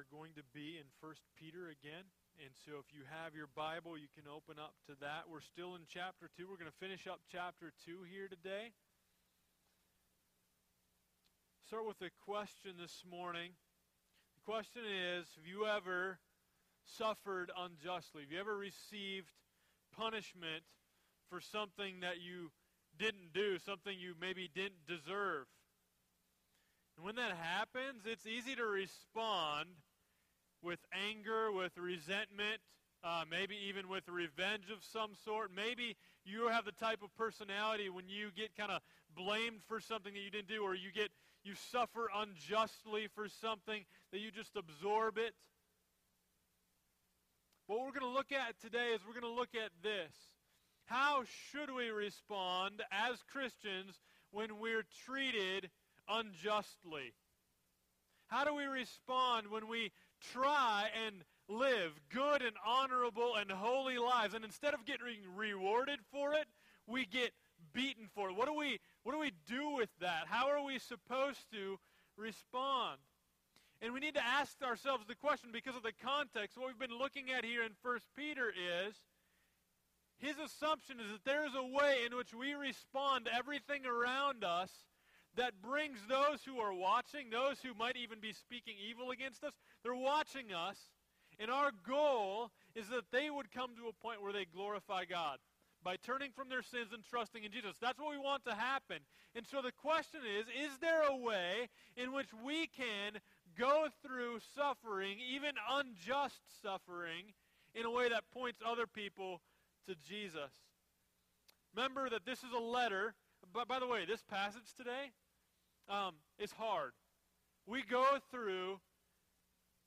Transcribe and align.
are 0.00 0.08
going 0.08 0.32
to 0.32 0.40
be 0.56 0.80
in 0.80 0.88
1 1.04 1.12
Peter 1.36 1.68
again. 1.68 2.08
And 2.40 2.56
so 2.64 2.80
if 2.80 2.88
you 2.88 3.04
have 3.04 3.36
your 3.36 3.52
Bible, 3.52 4.00
you 4.00 4.08
can 4.16 4.24
open 4.24 4.56
up 4.56 4.72
to 4.88 4.96
that. 5.04 5.28
We're 5.28 5.44
still 5.44 5.76
in 5.76 5.84
chapter 5.92 6.32
2. 6.40 6.48
We're 6.48 6.56
going 6.56 6.72
to 6.72 6.80
finish 6.80 7.04
up 7.04 7.20
chapter 7.28 7.68
2 7.84 8.08
here 8.08 8.24
today. 8.24 8.72
Start 11.68 11.84
with 11.84 12.00
a 12.00 12.08
question 12.24 12.80
this 12.80 13.04
morning. 13.04 13.52
The 14.40 14.44
question 14.48 14.88
is 14.88 15.28
Have 15.36 15.44
you 15.44 15.68
ever 15.68 16.16
suffered 16.88 17.52
unjustly? 17.52 18.24
Have 18.24 18.32
you 18.32 18.40
ever 18.40 18.56
received 18.56 19.28
punishment 19.92 20.64
for 21.28 21.44
something 21.44 22.00
that 22.00 22.24
you 22.24 22.48
didn't 22.96 23.36
do, 23.36 23.60
something 23.60 23.92
you 23.92 24.16
maybe 24.16 24.48
didn't 24.48 24.88
deserve? 24.88 25.44
And 26.96 27.04
when 27.04 27.20
that 27.20 27.36
happens, 27.36 28.08
it's 28.08 28.24
easy 28.24 28.56
to 28.56 28.64
respond 28.64 29.68
with 30.62 30.80
anger, 30.92 31.52
with 31.52 31.76
resentment, 31.78 32.60
uh, 33.02 33.24
maybe 33.30 33.56
even 33.68 33.88
with 33.88 34.08
revenge 34.08 34.64
of 34.72 34.84
some 34.92 35.12
sort. 35.24 35.50
Maybe 35.54 35.96
you 36.24 36.48
have 36.48 36.64
the 36.64 36.72
type 36.72 37.02
of 37.02 37.14
personality 37.16 37.88
when 37.88 38.08
you 38.08 38.28
get 38.36 38.56
kind 38.56 38.70
of 38.70 38.82
blamed 39.16 39.62
for 39.66 39.80
something 39.80 40.12
that 40.12 40.20
you 40.20 40.30
didn't 40.30 40.48
do, 40.48 40.62
or 40.62 40.74
you 40.74 40.92
get 40.94 41.10
you 41.42 41.54
suffer 41.72 42.10
unjustly 42.14 43.08
for 43.14 43.28
something 43.28 43.84
that 44.12 44.20
you 44.20 44.30
just 44.30 44.56
absorb 44.56 45.16
it. 45.16 45.32
What 47.66 47.80
we're 47.80 47.98
going 47.98 48.00
to 48.00 48.08
look 48.08 48.32
at 48.32 48.60
today 48.60 48.88
is 48.94 49.00
we're 49.06 49.18
going 49.18 49.32
to 49.32 49.38
look 49.38 49.54
at 49.54 49.70
this. 49.82 50.12
How 50.84 51.22
should 51.50 51.72
we 51.72 51.90
respond 51.90 52.82
as 52.90 53.22
Christians 53.32 54.00
when 54.32 54.58
we're 54.58 54.84
treated 55.06 55.70
unjustly? 56.08 57.14
How 58.26 58.44
do 58.44 58.54
we 58.54 58.64
respond 58.64 59.48
when 59.50 59.68
we 59.68 59.92
try 60.32 60.88
and 61.06 61.24
live 61.48 61.92
good 62.12 62.42
and 62.42 62.56
honorable 62.64 63.34
and 63.36 63.50
holy 63.50 63.98
lives 63.98 64.34
and 64.34 64.44
instead 64.44 64.74
of 64.74 64.84
getting 64.84 65.18
rewarded 65.36 65.98
for 66.12 66.34
it, 66.34 66.46
we 66.86 67.04
get 67.04 67.32
beaten 67.72 68.08
for 68.14 68.30
it? 68.30 68.36
What 68.36 68.46
do 68.46 68.54
we 68.54 68.78
what 69.02 69.12
do 69.12 69.18
we 69.18 69.32
do 69.48 69.70
with 69.70 69.90
that? 70.00 70.24
How 70.26 70.48
are 70.48 70.64
we 70.64 70.78
supposed 70.78 71.50
to 71.52 71.78
respond? 72.16 72.98
And 73.82 73.94
we 73.94 74.00
need 74.00 74.14
to 74.14 74.24
ask 74.24 74.62
ourselves 74.62 75.06
the 75.06 75.14
question 75.14 75.50
because 75.52 75.74
of 75.74 75.82
the 75.82 75.92
context. 76.04 76.58
What 76.58 76.66
we've 76.66 76.78
been 76.78 76.98
looking 76.98 77.30
at 77.30 77.44
here 77.44 77.62
in 77.62 77.72
1 77.82 77.98
Peter 78.14 78.50
is 78.50 78.94
his 80.18 80.36
assumption 80.38 81.00
is 81.00 81.10
that 81.12 81.24
there 81.24 81.46
is 81.46 81.54
a 81.54 81.62
way 81.62 82.00
in 82.04 82.14
which 82.14 82.34
we 82.34 82.52
respond 82.52 83.24
to 83.24 83.34
everything 83.34 83.86
around 83.86 84.44
us 84.44 84.70
that 85.36 85.62
brings 85.62 85.98
those 86.08 86.40
who 86.44 86.58
are 86.58 86.74
watching, 86.74 87.30
those 87.30 87.58
who 87.62 87.74
might 87.74 87.96
even 87.96 88.20
be 88.20 88.32
speaking 88.32 88.74
evil 88.78 89.10
against 89.10 89.44
us, 89.44 89.52
they're 89.82 89.94
watching 89.94 90.52
us. 90.52 90.76
And 91.38 91.50
our 91.50 91.70
goal 91.86 92.50
is 92.74 92.88
that 92.88 93.10
they 93.12 93.30
would 93.30 93.50
come 93.50 93.70
to 93.76 93.88
a 93.88 94.04
point 94.04 94.22
where 94.22 94.32
they 94.32 94.44
glorify 94.44 95.04
God 95.04 95.38
by 95.82 95.96
turning 95.96 96.30
from 96.32 96.48
their 96.48 96.62
sins 96.62 96.92
and 96.92 97.02
trusting 97.04 97.44
in 97.44 97.52
Jesus. 97.52 97.76
That's 97.80 97.98
what 97.98 98.10
we 98.10 98.18
want 98.18 98.44
to 98.44 98.54
happen. 98.54 98.98
And 99.34 99.46
so 99.46 99.62
the 99.62 99.72
question 99.72 100.20
is 100.38 100.46
is 100.46 100.78
there 100.80 101.02
a 101.08 101.16
way 101.16 101.68
in 101.96 102.12
which 102.12 102.28
we 102.44 102.66
can 102.66 103.20
go 103.58 103.88
through 104.04 104.40
suffering, 104.54 105.18
even 105.32 105.52
unjust 105.70 106.40
suffering, 106.62 107.32
in 107.74 107.86
a 107.86 107.90
way 107.90 108.08
that 108.08 108.24
points 108.32 108.60
other 108.64 108.86
people 108.86 109.40
to 109.88 109.94
Jesus? 110.06 110.50
Remember 111.74 112.10
that 112.10 112.26
this 112.26 112.40
is 112.40 112.52
a 112.56 112.62
letter. 112.62 113.14
But 113.52 113.68
by 113.68 113.78
the 113.78 113.86
way, 113.86 114.04
this 114.06 114.22
passage 114.22 114.74
today, 114.76 115.10
um, 115.90 116.14
is 116.38 116.52
hard. 116.52 116.92
We 117.66 117.82
go 117.82 118.04
through 118.30 118.80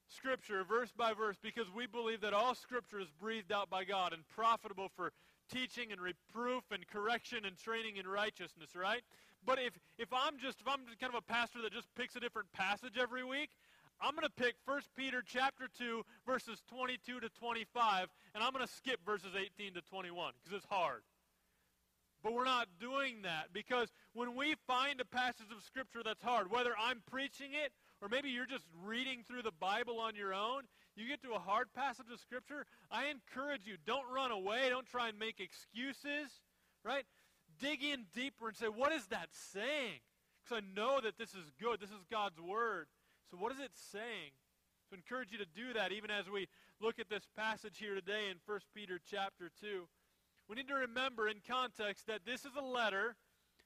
Scripture 0.09 0.64
verse 0.64 0.92
by 0.95 1.14
verse 1.14 1.38
because 1.42 1.66
we 1.75 1.88
believe 1.88 2.22
that 2.22 2.33
all 2.33 2.53
Scripture 2.53 3.00
is 3.00 3.09
breathed 3.20 3.52
out 3.52 3.70
by 3.70 3.83
God 3.83 4.14
and 4.14 4.27
profitable 4.27 4.89
for 4.95 5.11
teaching 5.52 5.92
and 5.92 5.99
reproof 5.99 6.64
and 6.71 6.86
correction 6.87 7.45
and 7.45 7.58
training 7.58 7.98
in 7.98 8.08
righteousness, 8.08 8.76
right? 8.76 9.02
But 9.45 9.60
if, 9.60 9.73
if 9.98 10.10
I'm 10.14 10.37
just 10.37 10.61
if 10.61 10.67
I'm 10.67 10.86
just 10.86 10.99
kind 10.99 11.14
of 11.14 11.17
a 11.17 11.33
pastor 11.33 11.61
that 11.64 11.73
just 11.73 11.87
picks 11.95 12.16
a 12.16 12.20
different 12.20 12.52
passage 12.54 12.98
every 13.02 13.23
week, 13.23 13.49
I'm 14.02 14.16
going 14.16 14.27
to 14.27 14.43
pick 14.43 14.55
1 14.66 14.82
Peter 14.95 15.23
chapter 15.26 15.67
2 15.77 16.04
verses 16.27 16.61
22 16.70 17.20
to 17.21 17.30
25 17.30 18.08
and 18.36 18.43
I'm 18.43 18.52
going 18.52 18.66
to 18.66 18.71
skip 18.71 18.99
verses 19.05 19.32
18 19.36 19.73
to 19.76 19.82
21 19.82 20.33
because 20.43 20.58
it's 20.58 20.70
hard. 20.70 21.02
But 22.23 22.34
we're 22.34 22.45
not 22.45 22.70
doing 22.80 23.23
that 23.23 23.52
because 23.52 23.92
when 24.14 24.36
we 24.36 24.56
find 24.66 25.02
a 25.02 25.06
passage 25.06 25.52
of 25.56 25.61
Scripture 25.61 26.02
that's 26.04 26.23
hard, 26.23 26.50
whether 26.50 26.72
I'm 26.80 27.04
preaching 27.11 27.52
it 27.52 27.73
or 28.02 28.08
maybe 28.08 28.30
you're 28.30 28.45
just 28.45 28.66
reading 28.86 29.23
through 29.28 29.42
the 29.42 29.52
Bible 29.60 30.00
on 30.00 30.16
your 30.16 30.34
own, 30.34 30.64
you 30.95 31.08
get 31.08 31.22
to 31.23 31.34
a 31.34 31.39
hard 31.39 31.67
passage 31.73 32.06
of 32.14 32.20
Scripture, 32.20 32.66
I 32.89 33.08
encourage 33.08 33.66
you, 33.66 33.76
don't 33.86 34.10
run 34.14 34.32
away. 34.32 34.70
Don't 34.70 34.86
try 34.86 35.10
and 35.10 35.20
make 35.20 35.42
excuses, 35.42 36.32
right? 36.86 37.04
Dig 37.60 37.84
in 37.84 38.06
deeper 38.14 38.48
and 38.48 38.55
say, 38.55 38.67
what 38.67 38.94
is 38.94 39.08
that 39.08 39.28
saying? 39.32 40.00
Because 40.44 40.64
I 40.64 40.76
know 40.80 41.02
that 41.02 41.17
this 41.17 41.32
is 41.32 41.52
good. 41.60 41.82
This 41.82 41.90
is 41.90 42.05
God's 42.10 42.40
Word. 42.40 42.88
So 43.32 43.38
what 43.38 43.52
is 43.52 43.60
it 43.60 43.72
saying? 43.92 44.32
So 44.90 44.95
I 44.95 44.98
encourage 44.98 45.32
you 45.32 45.40
to 45.40 45.48
do 45.55 45.73
that 45.73 45.92
even 45.92 46.11
as 46.11 46.30
we 46.30 46.48
look 46.80 47.00
at 47.00 47.10
this 47.10 47.28
passage 47.36 47.78
here 47.80 47.95
today 47.95 48.30
in 48.30 48.38
1 48.45 48.60
Peter 48.76 49.00
chapter 49.10 49.50
2 49.60 49.88
we 50.49 50.55
need 50.55 50.67
to 50.67 50.76
remember 50.76 51.27
in 51.27 51.37
context 51.48 52.08
that 52.08 52.26
this 52.26 52.42
is 52.42 52.52
a 52.58 52.65
letter 52.65 53.15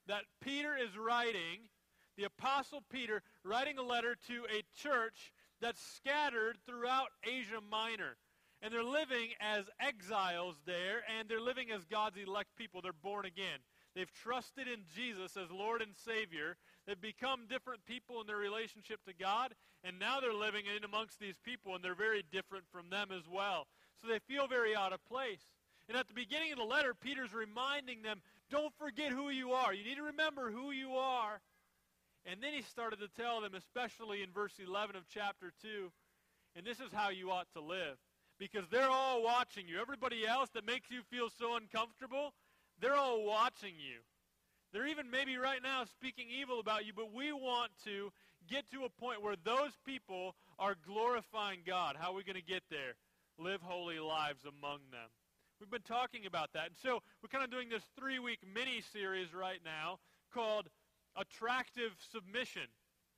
that 0.06 0.22
Peter 0.40 0.76
is 0.76 0.96
writing, 0.96 1.68
the 2.16 2.24
Apostle 2.24 2.82
Peter 2.90 3.22
writing 3.44 3.78
a 3.78 3.82
letter 3.82 4.16
to 4.28 4.44
a 4.44 4.62
church 4.80 5.32
that's 5.60 5.80
scattered 5.96 6.56
throughout 6.66 7.08
Asia 7.24 7.60
Minor. 7.70 8.16
And 8.60 8.72
they're 8.72 8.82
living 8.82 9.28
as 9.40 9.66
exiles 9.80 10.56
there, 10.66 11.02
and 11.16 11.28
they're 11.28 11.40
living 11.40 11.70
as 11.70 11.84
God's 11.84 12.16
elect 12.16 12.56
people. 12.56 12.80
They're 12.82 12.92
born 12.92 13.24
again. 13.24 13.60
They've 13.94 14.12
trusted 14.12 14.66
in 14.66 14.82
Jesus 14.94 15.36
as 15.36 15.50
Lord 15.50 15.80
and 15.80 15.94
Savior. 15.94 16.56
They've 16.86 17.00
become 17.00 17.46
different 17.48 17.84
people 17.86 18.20
in 18.20 18.26
their 18.26 18.36
relationship 18.36 19.00
to 19.06 19.14
God, 19.14 19.54
and 19.84 19.98
now 19.98 20.18
they're 20.20 20.34
living 20.34 20.64
in 20.66 20.84
amongst 20.84 21.20
these 21.20 21.38
people, 21.44 21.74
and 21.74 21.84
they're 21.84 21.94
very 21.94 22.24
different 22.32 22.64
from 22.72 22.90
them 22.90 23.08
as 23.12 23.28
well. 23.28 23.66
So 24.00 24.08
they 24.08 24.18
feel 24.18 24.48
very 24.48 24.74
out 24.74 24.92
of 24.92 25.04
place. 25.04 25.42
And 25.88 25.96
at 25.96 26.06
the 26.06 26.14
beginning 26.14 26.52
of 26.52 26.58
the 26.58 26.64
letter, 26.64 26.92
Peter's 26.94 27.32
reminding 27.32 28.02
them, 28.02 28.20
don't 28.50 28.72
forget 28.78 29.10
who 29.10 29.30
you 29.30 29.52
are. 29.52 29.72
You 29.72 29.84
need 29.84 29.96
to 29.96 30.02
remember 30.02 30.50
who 30.50 30.70
you 30.70 30.92
are. 30.92 31.40
And 32.26 32.42
then 32.42 32.52
he 32.52 32.62
started 32.62 32.98
to 33.00 33.08
tell 33.08 33.40
them, 33.40 33.54
especially 33.54 34.22
in 34.22 34.30
verse 34.30 34.52
11 34.62 34.96
of 34.96 35.04
chapter 35.08 35.52
2, 35.62 35.90
and 36.56 36.66
this 36.66 36.80
is 36.80 36.92
how 36.92 37.08
you 37.08 37.30
ought 37.30 37.50
to 37.54 37.60
live. 37.60 37.96
Because 38.38 38.68
they're 38.70 38.90
all 38.90 39.22
watching 39.22 39.66
you. 39.66 39.80
Everybody 39.80 40.26
else 40.26 40.50
that 40.50 40.66
makes 40.66 40.90
you 40.90 41.00
feel 41.10 41.28
so 41.38 41.56
uncomfortable, 41.56 42.34
they're 42.80 42.94
all 42.94 43.24
watching 43.24 43.74
you. 43.78 44.00
They're 44.72 44.86
even 44.86 45.10
maybe 45.10 45.38
right 45.38 45.62
now 45.62 45.84
speaking 45.84 46.26
evil 46.30 46.60
about 46.60 46.84
you, 46.84 46.92
but 46.94 47.12
we 47.12 47.32
want 47.32 47.72
to 47.84 48.12
get 48.48 48.70
to 48.72 48.84
a 48.84 48.90
point 48.90 49.22
where 49.22 49.36
those 49.42 49.72
people 49.84 50.34
are 50.58 50.76
glorifying 50.86 51.60
God. 51.66 51.96
How 51.98 52.12
are 52.12 52.14
we 52.14 52.24
going 52.24 52.36
to 52.36 52.42
get 52.42 52.62
there? 52.70 52.94
Live 53.38 53.62
holy 53.62 53.98
lives 53.98 54.44
among 54.44 54.80
them. 54.90 55.08
We've 55.60 55.70
been 55.70 55.82
talking 55.82 56.24
about 56.26 56.52
that. 56.52 56.66
And 56.66 56.76
so 56.80 57.02
we're 57.22 57.28
kind 57.28 57.44
of 57.44 57.50
doing 57.50 57.68
this 57.68 57.82
three 57.98 58.18
week 58.20 58.38
mini 58.54 58.80
series 58.92 59.34
right 59.34 59.58
now 59.64 59.98
called 60.32 60.68
Attractive 61.16 61.90
Submission, 62.12 62.70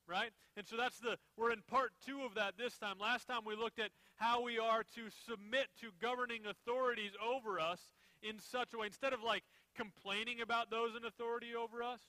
right? 0.09 0.31
And 0.57 0.67
so 0.67 0.77
that's 0.77 0.99
the, 1.01 1.19
we're 1.37 1.53
in 1.53 1.61
part 1.69 1.93
two 2.07 2.23
of 2.23 2.35
that 2.37 2.57
this 2.57 2.79
time. 2.79 2.97
Last 2.99 3.27
time 3.27 3.41
we 3.45 3.57
looked 3.57 3.79
at 3.79 3.91
how 4.17 4.43
we 4.43 4.59
are 4.59 4.83
to 4.95 5.03
submit 5.29 5.69
to 5.81 5.89
governing 6.01 6.47
authorities 6.47 7.13
over 7.21 7.61
us 7.61 7.81
in 8.23 8.39
such 8.39 8.73
a 8.73 8.79
way, 8.79 8.87
instead 8.87 9.13
of 9.13 9.23
like 9.23 9.45
complaining 9.77 10.41
about 10.41 10.71
those 10.71 10.97
in 10.97 11.05
authority 11.05 11.55
over 11.55 11.83
us, 11.83 12.01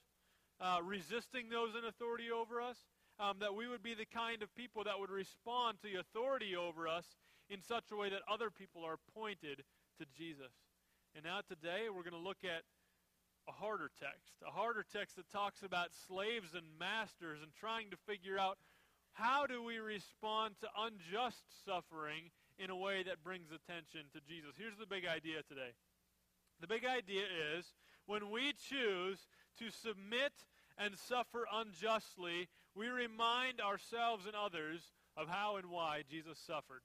uh, 0.62 0.80
resisting 0.84 1.50
those 1.50 1.72
in 1.75 1.84
authority 1.86 2.31
over 2.31 2.62
us, 2.62 2.78
um, 3.19 3.38
that 3.39 3.54
we 3.54 3.68
would 3.68 3.84
be 3.84 3.94
the 3.94 4.06
kind 4.06 4.42
of 4.42 4.54
people 4.56 4.84
that 4.86 4.98
would 4.98 5.12
respond 5.12 5.77
to 5.81 5.92
the 5.92 6.00
authority 6.00 6.56
over 6.56 6.88
us 6.88 7.06
in 7.51 7.62
such 7.62 7.92
a 7.92 7.98
way 7.98 8.09
that 8.09 8.21
other 8.31 8.50
people 8.50 8.86
are 8.86 8.95
pointed 9.13 9.63
to 10.00 10.06
Jesus. 10.18 10.56
And 11.13 11.25
now 11.25 11.42
today 11.44 11.92
we're 11.92 12.07
going 12.07 12.15
to 12.15 12.27
look 12.27 12.48
at 12.48 12.63
a 13.50 13.51
harder 13.51 13.92
text, 14.00 14.39
a 14.48 14.51
harder 14.51 14.86
text 14.88 15.18
that 15.18 15.30
talks 15.30 15.62
about 15.62 15.89
slaves 16.07 16.56
and 16.56 16.63
masters 16.80 17.44
and 17.44 17.51
trying 17.59 17.92
to 17.92 17.98
figure 18.07 18.39
out 18.39 18.57
how 19.13 19.45
do 19.45 19.62
we 19.62 19.80
respond 19.80 20.56
to 20.62 20.68
unjust 20.80 21.44
suffering 21.65 22.31
in 22.57 22.69
a 22.69 22.75
way 22.75 23.03
that 23.03 23.21
brings 23.21 23.51
attention 23.51 24.07
to 24.13 24.21
Jesus. 24.24 24.56
Here's 24.57 24.77
the 24.80 24.88
big 24.88 25.06
idea 25.06 25.44
today. 25.44 25.75
The 26.62 26.68
big 26.68 26.86
idea 26.86 27.25
is 27.57 27.65
when 28.06 28.30
we 28.30 28.53
choose 28.53 29.27
to 29.59 29.69
submit 29.69 30.31
and 30.77 30.95
suffer 30.95 31.45
unjustly, 31.51 32.48
we 32.75 32.88
remind 32.88 33.59
ourselves 33.59 34.25
and 34.25 34.36
others 34.36 34.94
of 35.18 35.27
how 35.27 35.57
and 35.57 35.69
why 35.69 36.03
Jesus 36.09 36.39
suffered. 36.39 36.81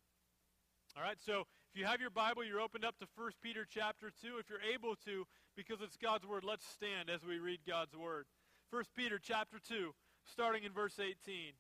All 0.97 1.03
right, 1.03 1.19
so 1.25 1.41
if 1.75 1.79
you 1.79 1.85
have 1.85 2.01
your 2.01 2.09
Bible, 2.11 2.43
you're 2.43 2.61
opened 2.61 2.85
up 2.85 2.99
to 3.01 3.07
1 3.17 3.31
Peter 3.43 3.67
chapter 3.69 4.11
2. 4.23 4.39
If 4.39 4.49
you're 4.49 4.73
able 4.75 4.97
to, 5.05 5.27
because 5.55 5.83
it's 5.83 5.99
God's 5.99 6.27
Word, 6.27 6.43
let's 6.43 6.67
stand 6.67 7.11
as 7.11 7.23
we 7.23 7.39
read 7.39 7.61
God's 7.69 7.95
Word. 7.95 8.25
1 8.71 8.83
Peter 8.97 9.21
chapter 9.23 9.59
2, 9.69 9.93
starting 10.25 10.65
in 10.65 10.73
verse 10.73 10.99
18. 10.99 11.53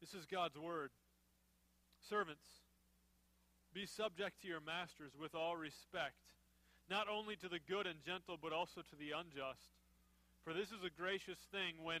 This 0.00 0.14
is 0.14 0.26
God's 0.26 0.58
word. 0.58 0.90
Servants, 2.08 2.44
be 3.72 3.86
subject 3.86 4.40
to 4.42 4.48
your 4.48 4.60
masters 4.60 5.12
with 5.20 5.34
all 5.34 5.56
respect, 5.56 6.16
not 6.88 7.06
only 7.06 7.36
to 7.36 7.48
the 7.48 7.60
good 7.68 7.86
and 7.86 8.00
gentle, 8.04 8.36
but 8.40 8.52
also 8.52 8.80
to 8.80 8.96
the 8.96 9.12
unjust. 9.12 9.76
For 10.42 10.52
this 10.52 10.68
is 10.68 10.82
a 10.84 10.90
gracious 10.90 11.38
thing 11.52 11.84
when, 11.84 12.00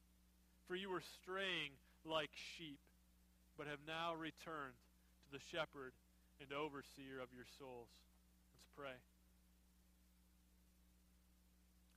For 0.71 0.79
you 0.79 0.87
were 0.87 1.03
straying 1.19 1.75
like 2.07 2.31
sheep, 2.55 2.79
but 3.59 3.67
have 3.67 3.83
now 3.83 4.15
returned 4.15 4.79
to 5.27 5.29
the 5.35 5.43
shepherd 5.51 5.91
and 6.39 6.47
overseer 6.55 7.19
of 7.19 7.27
your 7.35 7.43
souls. 7.59 7.91
Let's 7.91 8.71
pray. 8.79 8.95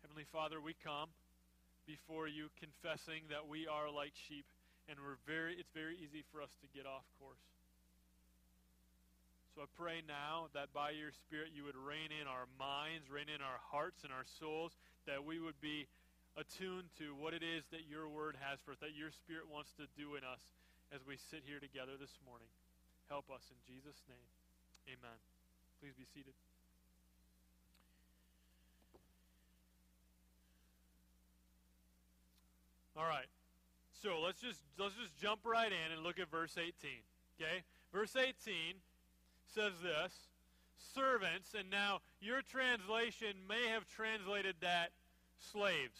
Heavenly 0.02 0.26
Father, 0.34 0.58
we 0.58 0.74
come 0.82 1.06
before 1.86 2.26
you 2.26 2.50
confessing 2.58 3.22
that 3.30 3.46
we 3.46 3.70
are 3.70 3.94
like 3.94 4.10
sheep 4.26 4.42
and 4.90 4.98
we're 4.98 5.22
very 5.22 5.54
it's 5.54 5.70
very 5.70 5.94
easy 5.94 6.26
for 6.34 6.42
us 6.42 6.50
to 6.58 6.66
get 6.74 6.82
off 6.82 7.06
course. 7.22 7.46
So 9.54 9.62
I 9.62 9.70
pray 9.78 10.02
now 10.02 10.50
that 10.50 10.74
by 10.74 10.98
your 10.98 11.14
Spirit 11.30 11.54
you 11.54 11.62
would 11.62 11.78
reign 11.78 12.10
in 12.10 12.26
our 12.26 12.50
minds, 12.58 13.06
reign 13.06 13.30
in 13.30 13.38
our 13.38 13.62
hearts 13.70 14.02
and 14.02 14.10
our 14.10 14.26
souls, 14.42 14.74
that 15.06 15.22
we 15.22 15.38
would 15.38 15.62
be 15.62 15.86
attuned 16.36 16.90
to 16.98 17.14
what 17.14 17.34
it 17.34 17.42
is 17.42 17.64
that 17.70 17.86
your 17.88 18.08
word 18.08 18.36
has 18.42 18.58
for 18.64 18.72
us, 18.72 18.78
that 18.82 18.94
your 18.94 19.10
Spirit 19.10 19.46
wants 19.50 19.70
to 19.78 19.86
do 19.94 20.14
in 20.19 20.22
us 20.26 20.42
as 20.94 21.00
we 21.06 21.16
sit 21.16 21.42
here 21.46 21.58
together 21.58 21.94
this 21.98 22.19
morning. 22.26 22.50
Help 23.08 23.31
us 23.31 23.42
in 23.50 23.58
Jesus' 23.66 24.02
name. 24.08 24.31
Amen. 24.90 25.19
Please 25.81 25.94
be 25.94 26.06
seated. 26.14 26.34
All 32.96 33.06
right. 33.06 33.26
So 34.02 34.20
let's 34.20 34.40
just 34.40 34.60
let's 34.78 34.94
just 34.94 35.16
jump 35.16 35.40
right 35.44 35.70
in 35.72 35.92
and 35.92 36.02
look 36.02 36.19
at 36.19 36.31
verse 36.31 36.56
18. 36.58 36.72
Okay? 37.40 37.62
Verse 37.92 38.14
18 38.16 38.34
says 39.54 39.72
this 39.82 40.12
servants, 40.94 41.54
and 41.58 41.70
now 41.70 42.00
your 42.20 42.42
translation 42.42 43.34
may 43.48 43.69
have 43.69 43.88
translated 43.88 44.54
that 44.60 44.90
slaves. 45.52 45.98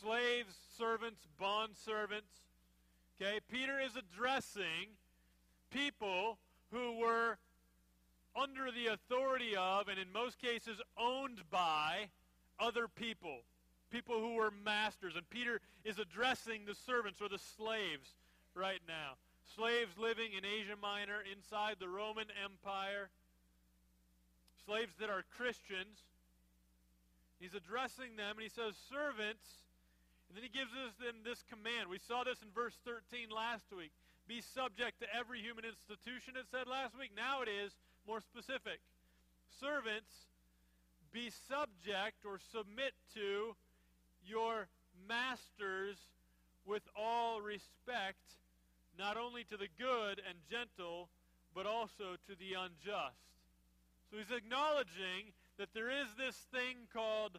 Slaves, 0.00 0.54
servants, 0.78 1.20
bond 1.38 1.72
servants. 1.84 2.32
Okay, 3.20 3.40
Peter 3.50 3.80
is 3.80 3.92
addressing 3.96 4.88
people 5.70 6.38
who 6.70 6.98
were 6.98 7.38
under 8.34 8.70
the 8.70 8.92
authority 8.92 9.56
of, 9.56 9.88
and 9.88 9.98
in 9.98 10.12
most 10.12 10.38
cases 10.38 10.80
owned 10.98 11.40
by, 11.50 12.08
other 12.60 12.88
people. 12.88 13.38
People 13.90 14.20
who 14.20 14.34
were 14.34 14.52
masters. 14.64 15.14
And 15.16 15.28
Peter 15.30 15.60
is 15.84 15.98
addressing 15.98 16.66
the 16.66 16.74
servants 16.74 17.22
or 17.22 17.28
the 17.28 17.38
slaves 17.38 18.10
right 18.54 18.80
now 18.86 19.14
slaves 19.54 19.96
living 19.98 20.32
in 20.36 20.44
Asia 20.44 20.74
Minor 20.80 21.22
inside 21.30 21.76
the 21.78 21.88
Roman 21.88 22.26
Empire, 22.42 23.08
slaves 24.64 24.92
that 24.98 25.10
are 25.10 25.24
Christians. 25.36 26.02
He's 27.38 27.54
addressing 27.54 28.16
them, 28.16 28.36
and 28.36 28.42
he 28.42 28.48
says, 28.48 28.74
Servants, 28.90 29.44
and 30.28 30.36
then 30.36 30.42
he 30.42 30.50
gives 30.50 30.72
us 30.74 30.92
then 30.98 31.22
this 31.24 31.42
command. 31.46 31.88
We 31.88 32.02
saw 32.02 32.24
this 32.24 32.42
in 32.42 32.50
verse 32.54 32.74
13 32.84 33.30
last 33.30 33.70
week. 33.70 33.92
Be 34.26 34.42
subject 34.42 34.98
to 35.00 35.06
every 35.14 35.40
human 35.40 35.64
institution, 35.64 36.34
it 36.34 36.50
said 36.50 36.66
last 36.66 36.98
week. 36.98 37.14
Now 37.14 37.42
it 37.42 37.48
is 37.48 37.78
more 38.06 38.20
specific. 38.20 38.82
Servants, 39.60 40.26
be 41.12 41.30
subject 41.30 42.26
or 42.26 42.42
submit 42.50 42.92
to 43.14 43.54
your 44.26 44.66
masters 45.08 45.96
with 46.66 46.82
all 46.98 47.40
respect 47.40 48.18
not 48.98 49.16
only 49.16 49.44
to 49.44 49.56
the 49.56 49.68
good 49.78 50.20
and 50.26 50.38
gentle, 50.50 51.08
but 51.54 51.66
also 51.66 52.16
to 52.26 52.34
the 52.38 52.54
unjust. 52.58 53.22
So 54.10 54.18
he's 54.18 54.36
acknowledging 54.36 55.32
that 55.58 55.68
there 55.74 55.90
is 55.90 56.08
this 56.18 56.36
thing 56.52 56.88
called 56.92 57.38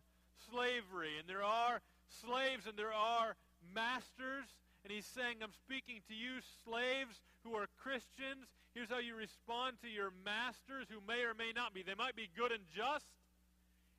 slavery, 0.49 1.17
and 1.19 1.27
there 1.27 1.43
are 1.43 1.81
slaves 2.09 2.67
and 2.67 2.77
there 2.77 2.93
are 2.93 3.35
masters. 3.73 4.47
And 4.83 4.93
he's 4.93 5.05
saying, 5.05 5.43
I'm 5.43 5.55
speaking 5.67 5.99
to 6.07 6.15
you, 6.15 6.39
slaves 6.63 7.19
who 7.43 7.55
are 7.55 7.67
Christians. 7.81 8.47
Here's 8.73 8.89
how 8.89 8.99
you 8.99 9.15
respond 9.15 9.77
to 9.83 9.89
your 9.89 10.11
masters 10.23 10.87
who 10.87 11.03
may 11.03 11.27
or 11.27 11.33
may 11.33 11.51
not 11.51 11.73
be. 11.73 11.83
They 11.83 11.97
might 11.97 12.15
be 12.15 12.29
good 12.37 12.51
and 12.51 12.63
just, 12.71 13.09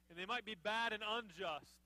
and 0.08 0.16
they 0.16 0.24
might 0.24 0.46
be 0.46 0.56
bad 0.56 0.92
and 0.92 1.02
unjust. 1.02 1.76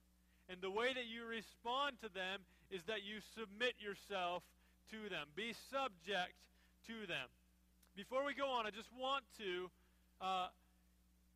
And 0.49 0.61
the 0.61 0.71
way 0.71 0.93
that 0.95 1.07
you 1.11 1.25
respond 1.25 1.99
to 2.03 2.09
them 2.13 2.47
is 2.71 2.83
that 2.85 3.03
you 3.03 3.19
submit 3.35 3.75
yourself 3.81 4.43
to 4.91 5.09
them. 5.09 5.27
Be 5.35 5.55
subject 5.71 6.37
to 6.87 7.07
them. 7.07 7.27
Before 7.97 8.25
we 8.25 8.35
go 8.35 8.49
on, 8.49 8.67
I 8.67 8.71
just 8.71 8.91
want 8.95 9.25
to 9.39 9.71
uh, 10.21 10.49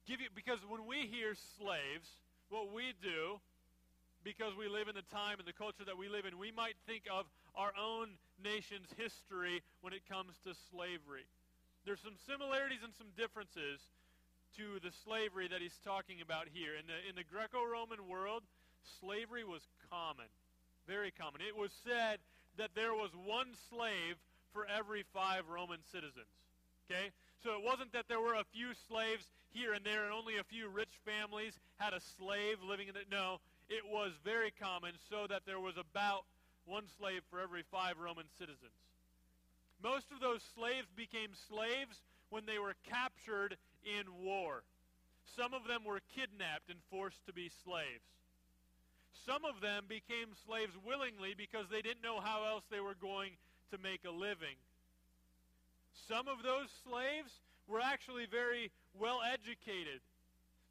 give 0.07 0.21
you, 0.21 0.29
because 0.35 0.61
when 0.69 0.87
we 0.87 1.07
hear 1.07 1.35
slaves, 1.59 2.09
what 2.49 2.73
we 2.73 2.95
do, 3.03 3.41
because 4.27 4.59
we 4.59 4.67
live 4.67 4.91
in 4.91 4.99
the 4.99 5.07
time 5.15 5.39
and 5.39 5.47
the 5.47 5.55
culture 5.55 5.87
that 5.87 5.95
we 5.95 6.11
live 6.11 6.27
in, 6.27 6.35
we 6.35 6.51
might 6.51 6.75
think 6.83 7.07
of 7.07 7.31
our 7.55 7.71
own 7.79 8.11
nation's 8.43 8.91
history 8.99 9.63
when 9.87 9.95
it 9.95 10.03
comes 10.11 10.35
to 10.43 10.51
slavery. 10.67 11.31
There's 11.87 12.03
some 12.03 12.19
similarities 12.27 12.83
and 12.83 12.91
some 12.99 13.15
differences 13.15 13.79
to 14.59 14.83
the 14.83 14.91
slavery 14.91 15.47
that 15.47 15.63
he's 15.63 15.79
talking 15.87 16.19
about 16.19 16.51
here. 16.51 16.75
In 16.75 16.91
the, 16.91 16.99
in 17.07 17.15
the 17.15 17.23
Greco-Roman 17.23 18.11
world, 18.11 18.43
slavery 18.99 19.47
was 19.47 19.63
common, 19.95 20.27
very 20.91 21.15
common. 21.15 21.39
It 21.39 21.55
was 21.55 21.71
said 21.87 22.19
that 22.59 22.75
there 22.75 22.99
was 22.99 23.15
one 23.15 23.55
slave 23.71 24.19
for 24.51 24.67
every 24.67 25.07
five 25.15 25.47
Roman 25.47 25.79
citizens. 25.95 26.35
Okay? 26.91 27.15
So 27.47 27.55
it 27.55 27.63
wasn't 27.63 27.95
that 27.95 28.11
there 28.11 28.21
were 28.21 28.35
a 28.35 28.47
few 28.51 28.75
slaves 28.91 29.31
here 29.55 29.71
and 29.73 29.87
there 29.87 30.03
and 30.03 30.13
only 30.13 30.43
a 30.43 30.45
few 30.51 30.67
rich 30.67 30.99
families 31.07 31.55
had 31.79 31.95
a 31.95 32.03
slave 32.19 32.59
living 32.67 32.91
in 32.91 32.97
it. 32.97 33.07
No, 33.07 33.39
it 33.69 33.83
was 33.87 34.13
very 34.25 34.53
common 34.61 34.93
so 35.11 35.27
that 35.29 35.43
there 35.47 35.61
was 35.61 35.77
about 35.77 36.25
one 36.67 36.85
slave 36.99 37.23
for 37.31 37.41
every 37.41 37.63
five 37.71 37.99
Roman 37.99 38.27
citizens. 38.39 38.75
Most 39.83 40.07
of 40.13 40.21
those 40.21 40.43
slaves 40.55 40.89
became 40.97 41.31
slaves 41.49 42.01
when 42.31 42.47
they 42.47 42.59
were 42.59 42.75
captured 42.89 43.57
in 43.85 44.07
war. 44.25 44.63
Some 45.37 45.55
of 45.55 45.67
them 45.67 45.85
were 45.85 46.01
kidnapped 46.15 46.71
and 46.71 46.79
forced 46.91 47.25
to 47.27 47.33
be 47.33 47.51
slaves. 47.65 48.07
Some 49.27 49.45
of 49.45 49.61
them 49.61 49.85
became 49.89 50.31
slaves 50.47 50.73
willingly 50.87 51.35
because 51.37 51.67
they 51.71 51.83
didn't 51.83 52.03
know 52.03 52.21
how 52.21 52.47
else 52.47 52.65
they 52.71 52.81
were 52.81 52.95
going 52.95 53.33
to 53.73 53.79
make 53.79 54.05
a 54.07 54.11
living. 54.11 54.55
Some 56.09 56.29
of 56.29 56.43
those 56.43 56.71
slaves 56.87 57.33
were 57.67 57.81
actually 57.81 58.27
very 58.27 58.71
well 58.99 59.21
educated. 59.27 60.01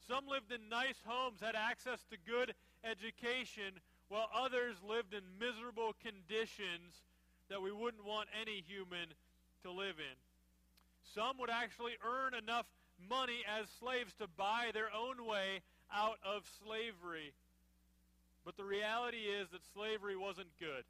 Some 0.08 0.28
lived 0.28 0.52
in 0.52 0.70
nice 0.70 0.96
homes, 1.06 1.42
had 1.42 1.56
access 1.56 2.00
to 2.10 2.18
good 2.30 2.54
education, 2.90 3.74
while 4.10 4.30
others 4.34 4.76
lived 4.88 5.14
in 5.14 5.24
miserable 5.40 5.94
conditions 6.04 7.02
that 7.50 7.62
we 7.62 7.72
wouldn't 7.72 8.06
want 8.06 8.30
any 8.40 8.64
human 8.68 9.14
to 9.64 9.72
live 9.72 9.98
in. 9.98 10.18
Some 11.14 11.38
would 11.40 11.50
actually 11.50 11.94
earn 12.06 12.34
enough 12.34 12.66
money 13.10 13.44
as 13.60 13.68
slaves 13.80 14.14
to 14.20 14.28
buy 14.38 14.72
their 14.74 14.90
own 14.94 15.26
way 15.26 15.62
out 15.94 16.18
of 16.26 16.44
slavery. 16.64 17.34
But 18.46 18.58
the 18.58 18.64
reality 18.64 19.26
is 19.26 19.50
that 19.50 19.62
slavery 19.74 20.16
wasn't 20.16 20.48
good. 20.60 20.84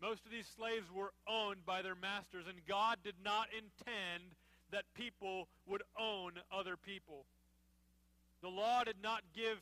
Most 0.00 0.24
of 0.24 0.32
these 0.32 0.48
slaves 0.56 0.86
were 0.94 1.12
owned 1.28 1.64
by 1.64 1.82
their 1.82 1.94
masters, 1.94 2.46
and 2.48 2.56
God 2.66 2.98
did 3.04 3.14
not 3.24 3.48
intend 3.52 4.24
that 4.70 4.84
people 4.94 5.48
would 5.66 5.82
own 5.98 6.32
other 6.52 6.76
people. 6.76 7.24
The 8.42 8.48
law 8.48 8.84
did 8.84 8.96
not 9.02 9.22
give 9.34 9.58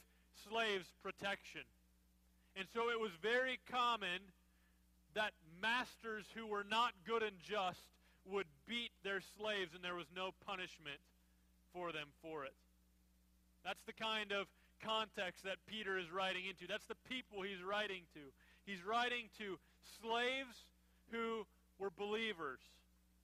slaves 0.48 0.86
protection. 1.02 1.62
And 2.56 2.66
so 2.74 2.90
it 2.90 3.00
was 3.00 3.10
very 3.22 3.58
common 3.70 4.20
that 5.14 5.32
masters 5.60 6.24
who 6.34 6.46
were 6.46 6.64
not 6.68 6.92
good 7.06 7.22
and 7.22 7.36
just 7.42 7.80
would 8.30 8.46
beat 8.66 8.92
their 9.02 9.20
slaves, 9.38 9.74
and 9.74 9.82
there 9.82 9.94
was 9.94 10.06
no 10.14 10.30
punishment 10.46 11.00
for 11.72 11.92
them 11.92 12.08
for 12.22 12.44
it. 12.44 12.54
That's 13.64 13.82
the 13.86 13.92
kind 13.92 14.32
of 14.32 14.46
context 14.82 15.44
that 15.44 15.56
Peter 15.66 15.98
is 15.98 16.10
writing 16.10 16.44
into. 16.46 16.66
That's 16.66 16.86
the 16.86 16.98
people 17.08 17.42
he's 17.42 17.62
writing 17.62 18.02
to. 18.14 18.20
He's 18.66 18.84
writing 18.84 19.30
to 19.38 19.58
slaves 20.00 20.66
who 21.10 21.46
were 21.78 21.90
believers 21.90 22.60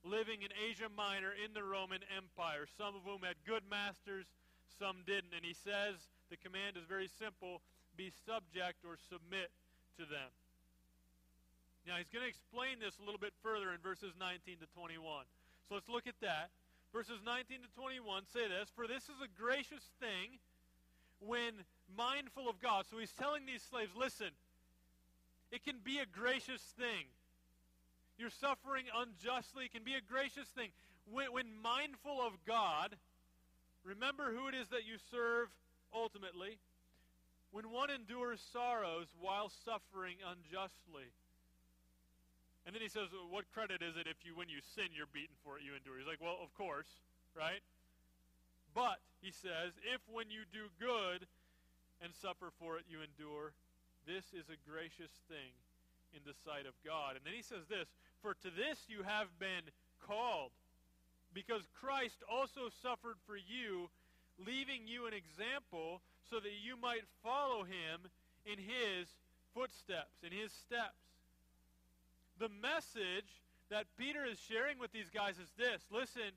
living 0.05 0.43
in 0.43 0.51
Asia 0.55 0.89
Minor 0.97 1.35
in 1.35 1.53
the 1.55 1.63
Roman 1.63 2.01
Empire, 2.17 2.67
some 2.79 2.95
of 2.95 3.03
whom 3.05 3.23
had 3.23 3.37
good 3.47 3.63
masters, 3.71 4.27
some 4.79 5.03
didn't. 5.07 5.35
And 5.35 5.45
he 5.45 5.55
says 5.55 5.99
the 6.31 6.37
command 6.37 6.77
is 6.77 6.85
very 6.85 7.09
simple 7.19 7.61
be 7.99 8.15
subject 8.25 8.87
or 8.87 8.95
submit 9.11 9.51
to 9.99 10.07
them. 10.07 10.31
Now, 11.83 11.99
he's 11.99 12.07
going 12.15 12.23
to 12.23 12.31
explain 12.31 12.79
this 12.79 12.95
a 13.01 13.05
little 13.05 13.19
bit 13.19 13.35
further 13.43 13.75
in 13.75 13.83
verses 13.83 14.15
19 14.15 14.63
to 14.63 14.69
21. 14.79 15.27
So 15.67 15.75
let's 15.75 15.91
look 15.91 16.07
at 16.07 16.15
that. 16.23 16.55
Verses 16.95 17.19
19 17.27 17.67
to 17.67 17.71
21 17.75 18.23
say 18.31 18.47
this 18.47 18.71
For 18.79 18.87
this 18.87 19.11
is 19.11 19.19
a 19.19 19.31
gracious 19.35 19.83
thing 19.99 20.39
when 21.19 21.59
mindful 21.91 22.47
of 22.47 22.63
God. 22.63 22.87
So 22.87 23.03
he's 23.03 23.13
telling 23.13 23.51
these 23.51 23.67
slaves, 23.67 23.91
listen, 23.99 24.31
it 25.51 25.67
can 25.67 25.83
be 25.83 25.99
a 25.99 26.07
gracious 26.07 26.63
thing. 26.79 27.11
You're 28.15 28.31
suffering 28.31 28.87
unjustly. 28.95 29.67
Can 29.69 29.83
be 29.83 29.99
a 29.99 30.05
gracious 30.05 30.47
thing. 30.55 30.71
When, 31.11 31.33
when 31.33 31.51
mindful 31.63 32.23
of 32.23 32.39
God, 32.47 32.95
remember 33.83 34.31
who 34.31 34.47
it 34.47 34.55
is 34.55 34.69
that 34.71 34.87
you 34.87 35.03
serve 35.11 35.49
ultimately. 35.95 36.59
When 37.51 37.73
one 37.73 37.89
endures 37.89 38.45
sorrows 38.53 39.09
while 39.21 39.49
suffering 39.65 40.21
unjustly. 40.21 41.09
And 42.69 42.77
then 42.77 42.85
he 42.85 42.93
says, 42.93 43.09
well, 43.09 43.33
what 43.33 43.49
credit 43.57 43.81
is 43.81 43.97
it 43.97 44.05
if 44.05 44.21
you, 44.21 44.37
when 44.37 44.53
you 44.53 44.61
sin, 44.77 44.93
you're 44.93 45.09
beaten 45.09 45.33
for 45.41 45.57
it, 45.57 45.65
you 45.65 45.73
endure? 45.73 45.97
He's 45.97 46.11
like, 46.11 46.21
well, 46.21 46.37
of 46.45 46.53
course, 46.53 47.01
right? 47.33 47.65
But, 48.77 49.01
he 49.25 49.33
says, 49.33 49.73
if 49.81 50.05
when 50.13 50.29
you 50.29 50.45
do 50.53 50.69
good 50.77 51.25
and 52.05 52.13
suffer 52.13 52.53
for 52.61 52.77
it, 52.77 52.85
you 52.85 53.01
endure, 53.01 53.57
this 54.05 54.29
is 54.37 54.53
a 54.53 54.61
gracious 54.69 55.11
thing 55.33 55.57
in 56.13 56.21
the 56.29 56.37
sight 56.45 56.69
of 56.69 56.77
God. 56.85 57.17
And 57.17 57.25
then 57.25 57.33
he 57.33 57.43
says 57.43 57.65
this, 57.73 57.89
for 58.21 58.37
to 58.45 58.51
this 58.53 58.85
you 58.87 59.03
have 59.09 59.33
been 59.41 59.65
called, 60.05 60.53
because 61.33 61.65
Christ 61.73 62.21
also 62.29 62.69
suffered 62.85 63.17
for 63.25 63.41
you, 63.41 63.89
leaving 64.45 64.87
you 64.87 65.07
an 65.07 65.15
example 65.15 66.01
so 66.31 66.39
that 66.41 66.53
you 66.63 66.77
might 66.81 67.05
follow 67.23 67.65
him 67.65 68.09
in 68.47 68.59
his 68.59 69.09
footsteps, 69.55 70.23
in 70.23 70.33
his 70.33 70.53
steps. 70.53 71.03
The 72.39 72.49
message 72.63 73.43
that 73.71 73.87
Peter 73.99 74.25
is 74.25 74.39
sharing 74.39 74.79
with 74.79 74.93
these 74.93 75.11
guys 75.11 75.35
is 75.39 75.51
this 75.59 75.83
listen, 75.91 76.33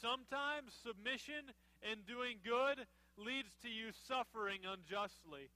sometimes 0.00 0.72
submission 0.84 1.50
and 1.82 2.06
doing 2.06 2.38
good 2.44 2.84
leads 3.16 3.56
to 3.62 3.68
you 3.68 3.90
suffering 4.06 4.60
unjustly. 4.68 5.48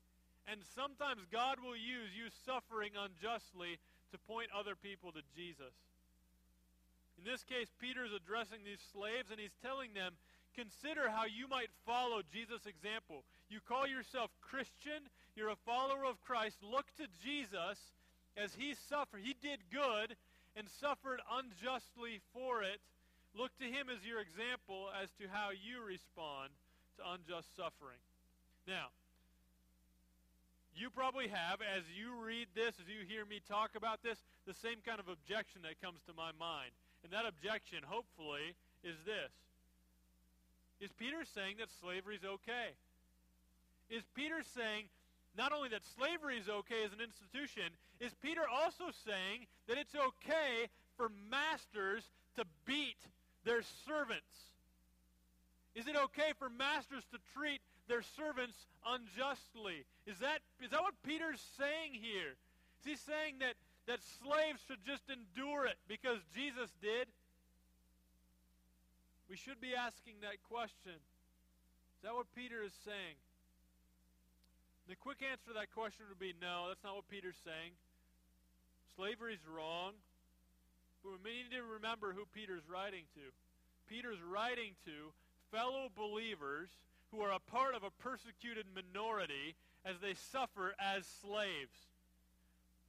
And 0.48 0.60
sometimes 0.74 1.22
God 1.30 1.60
will 1.62 1.76
use 1.76 2.16
you 2.16 2.32
suffering 2.46 2.96
unjustly 2.96 3.78
to 4.10 4.18
point 4.26 4.48
other 4.56 4.74
people 4.74 5.12
to 5.12 5.22
Jesus. 5.36 5.76
In 7.20 7.28
this 7.28 7.44
case, 7.44 7.68
Peter 7.78 8.04
is 8.04 8.16
addressing 8.16 8.64
these 8.64 8.80
slaves 8.80 9.30
and 9.30 9.38
he's 9.38 9.54
telling 9.62 9.92
them, 9.92 10.16
consider 10.60 11.08
how 11.08 11.24
you 11.24 11.48
might 11.48 11.72
follow 11.88 12.20
Jesus' 12.28 12.68
example. 12.68 13.24
You 13.48 13.64
call 13.64 13.88
yourself 13.88 14.28
Christian, 14.44 15.08
you're 15.32 15.48
a 15.48 15.64
follower 15.64 16.04
of 16.04 16.20
Christ. 16.20 16.60
Look 16.60 16.84
to 17.00 17.08
Jesus 17.24 17.80
as 18.36 18.52
he 18.52 18.76
suffered. 18.92 19.24
He 19.24 19.34
did 19.40 19.64
good 19.72 20.12
and 20.56 20.68
suffered 20.68 21.24
unjustly 21.32 22.20
for 22.36 22.60
it. 22.60 22.76
Look 23.32 23.56
to 23.58 23.64
him 23.64 23.88
as 23.88 24.04
your 24.04 24.20
example 24.20 24.92
as 25.00 25.08
to 25.16 25.32
how 25.32 25.56
you 25.56 25.80
respond 25.80 26.52
to 26.98 27.08
unjust 27.08 27.48
suffering. 27.56 28.02
Now, 28.68 28.92
you 30.76 30.90
probably 30.90 31.28
have, 31.28 31.64
as 31.64 31.88
you 31.96 32.20
read 32.20 32.52
this, 32.54 32.76
as 32.76 32.86
you 32.86 33.08
hear 33.08 33.24
me 33.24 33.40
talk 33.48 33.80
about 33.80 34.02
this, 34.02 34.18
the 34.44 34.54
same 34.54 34.84
kind 34.84 35.00
of 35.00 35.08
objection 35.08 35.64
that 35.64 35.80
comes 35.80 36.04
to 36.04 36.12
my 36.12 36.36
mind. 36.36 36.76
And 37.00 37.08
that 37.16 37.24
objection, 37.24 37.80
hopefully, 37.86 38.52
is 38.84 38.96
this 39.08 39.32
Is 40.80 40.90
Peter 40.98 41.24
saying 41.34 41.56
that 41.58 41.68
slavery 41.80 42.16
is 42.16 42.24
okay? 42.24 42.72
Is 43.90 44.02
Peter 44.14 44.40
saying 44.56 44.84
not 45.36 45.52
only 45.52 45.68
that 45.68 45.82
slavery 45.96 46.38
is 46.38 46.48
okay 46.48 46.84
as 46.84 46.92
an 46.92 47.00
institution, 47.04 47.68
is 48.00 48.12
Peter 48.22 48.42
also 48.48 48.90
saying 49.04 49.46
that 49.68 49.76
it's 49.76 49.94
okay 49.94 50.68
for 50.96 51.10
masters 51.30 52.04
to 52.36 52.44
beat 52.64 52.98
their 53.44 53.62
servants? 53.86 54.50
Is 55.74 55.86
it 55.86 55.96
okay 55.96 56.32
for 56.38 56.48
masters 56.48 57.04
to 57.12 57.18
treat 57.36 57.60
their 57.88 58.02
servants 58.02 58.56
unjustly? 58.86 59.84
Is 60.06 60.18
that, 60.18 60.40
is 60.62 60.70
that 60.70 60.80
what 60.80 60.94
Peter's 61.04 61.42
saying 61.58 61.94
here? 61.94 62.34
Is 62.80 62.86
he 62.86 62.96
saying 62.96 63.38
that, 63.40 63.54
that 63.86 64.00
slaves 64.22 64.60
should 64.66 64.82
just 64.86 65.04
endure 65.10 65.66
it 65.66 65.76
because 65.86 66.18
Jesus? 66.34 66.70
We 69.30 69.38
should 69.38 69.62
be 69.62 69.78
asking 69.78 70.26
that 70.26 70.42
question. 70.50 70.98
Is 70.98 72.02
that 72.02 72.18
what 72.18 72.26
Peter 72.34 72.66
is 72.66 72.74
saying? 72.82 73.14
The 74.90 74.98
quick 74.98 75.22
answer 75.22 75.54
to 75.54 75.54
that 75.54 75.70
question 75.70 76.10
would 76.10 76.18
be 76.18 76.34
no, 76.42 76.66
that's 76.66 76.82
not 76.82 76.98
what 76.98 77.06
Peter's 77.06 77.38
saying. 77.46 77.78
Slavery 78.98 79.38
is 79.38 79.46
wrong. 79.46 79.94
But 81.06 81.22
we 81.22 81.30
need 81.30 81.54
to 81.54 81.62
remember 81.62 82.10
who 82.10 82.26
Peter's 82.34 82.66
writing 82.66 83.06
to. 83.14 83.22
Peter's 83.86 84.18
writing 84.18 84.74
to 84.82 85.14
fellow 85.54 85.94
believers 85.94 86.68
who 87.14 87.22
are 87.22 87.30
a 87.30 87.38
part 87.54 87.78
of 87.78 87.86
a 87.86 87.94
persecuted 88.02 88.66
minority 88.74 89.54
as 89.86 89.94
they 90.02 90.14
suffer 90.34 90.74
as 90.82 91.06
slaves. 91.22 91.86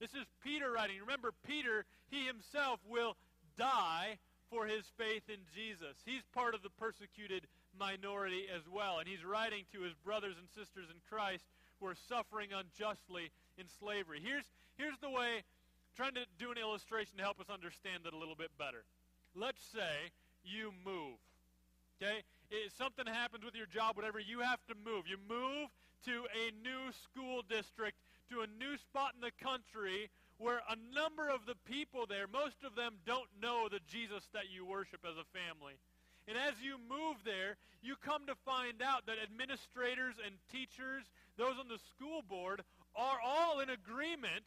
This 0.01 0.17
is 0.17 0.25
Peter 0.43 0.71
writing. 0.73 0.97
Remember, 1.01 1.37
Peter, 1.45 1.85
he 2.09 2.25
himself 2.25 2.79
will 2.89 3.15
die 3.57 4.17
for 4.51 4.67
his 4.67 4.83
faith 4.99 5.23
in 5.31 5.39
Jesus. 5.55 5.95
He's 6.05 6.27
part 6.35 6.53
of 6.53 6.61
the 6.61 6.69
persecuted 6.75 7.47
minority 7.79 8.51
as 8.51 8.67
well. 8.67 8.99
And 8.99 9.07
he's 9.07 9.23
writing 9.23 9.63
to 9.71 9.81
his 9.81 9.95
brothers 10.03 10.35
and 10.35 10.45
sisters 10.51 10.91
in 10.91 10.99
Christ 11.09 11.47
who 11.79 11.87
are 11.87 11.95
suffering 11.95 12.51
unjustly 12.51 13.31
in 13.57 13.65
slavery. 13.79 14.19
Here's, 14.19 14.45
here's 14.75 14.99
the 14.99 15.09
way, 15.09 15.47
trying 15.95 16.13
to 16.19 16.27
do 16.37 16.51
an 16.51 16.59
illustration 16.59 17.17
to 17.17 17.23
help 17.23 17.39
us 17.39 17.47
understand 17.47 18.03
it 18.05 18.13
a 18.13 18.19
little 18.19 18.35
bit 18.35 18.51
better. 18.59 18.83
Let's 19.33 19.63
say 19.73 20.11
you 20.43 20.75
move. 20.83 21.15
Okay? 21.97 22.19
If 22.51 22.75
something 22.75 23.07
happens 23.07 23.45
with 23.47 23.55
your 23.55 23.71
job, 23.71 23.95
whatever, 23.95 24.19
you 24.19 24.43
have 24.43 24.59
to 24.67 24.75
move. 24.75 25.07
You 25.07 25.17
move 25.31 25.71
to 26.05 26.27
a 26.35 26.51
new 26.59 26.91
school 26.91 27.41
district, 27.47 27.95
to 28.29 28.41
a 28.41 28.47
new 28.59 28.75
spot 28.77 29.15
in 29.15 29.21
the 29.23 29.31
country 29.39 30.11
where 30.41 30.61
a 30.69 30.75
number 30.93 31.29
of 31.29 31.45
the 31.45 31.55
people 31.69 32.05
there, 32.09 32.25
most 32.25 32.65
of 32.65 32.75
them 32.75 32.97
don't 33.05 33.29
know 33.41 33.69
the 33.69 33.79
Jesus 33.87 34.27
that 34.33 34.49
you 34.49 34.65
worship 34.65 35.05
as 35.05 35.15
a 35.15 35.29
family. 35.37 35.77
And 36.27 36.37
as 36.37 36.53
you 36.61 36.77
move 36.89 37.17
there, 37.23 37.57
you 37.81 37.95
come 37.95 38.25
to 38.25 38.35
find 38.45 38.81
out 38.81 39.05
that 39.05 39.21
administrators 39.21 40.15
and 40.25 40.35
teachers, 40.51 41.05
those 41.37 41.57
on 41.59 41.67
the 41.67 41.79
school 41.93 42.21
board, 42.27 42.61
are 42.95 43.19
all 43.23 43.59
in 43.59 43.69
agreement 43.69 44.45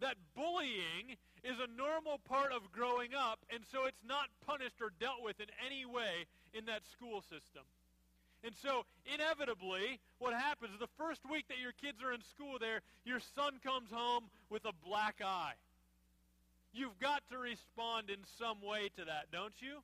that 0.00 0.16
bullying 0.34 1.18
is 1.42 1.56
a 1.58 1.76
normal 1.76 2.18
part 2.18 2.52
of 2.52 2.70
growing 2.72 3.14
up, 3.14 3.38
and 3.52 3.62
so 3.70 3.86
it's 3.86 4.04
not 4.06 4.28
punished 4.46 4.80
or 4.80 4.92
dealt 5.00 5.22
with 5.22 5.40
in 5.40 5.46
any 5.64 5.86
way 5.86 6.26
in 6.52 6.66
that 6.66 6.82
school 6.86 7.22
system. 7.22 7.62
And 8.44 8.54
so, 8.62 8.84
inevitably, 9.12 9.98
what 10.18 10.34
happens 10.34 10.78
the 10.78 10.86
first 10.98 11.20
week 11.28 11.48
that 11.48 11.58
your 11.58 11.72
kids 11.72 12.02
are 12.02 12.12
in 12.12 12.22
school 12.22 12.58
there, 12.60 12.80
your 13.04 13.20
son 13.34 13.54
comes 13.64 13.90
home 13.90 14.24
with 14.50 14.64
a 14.64 14.72
black 14.86 15.20
eye. 15.24 15.54
You've 16.72 16.98
got 17.00 17.22
to 17.30 17.38
respond 17.38 18.10
in 18.10 18.18
some 18.38 18.60
way 18.62 18.90
to 18.96 19.04
that, 19.06 19.32
don't 19.32 19.54
you? 19.60 19.82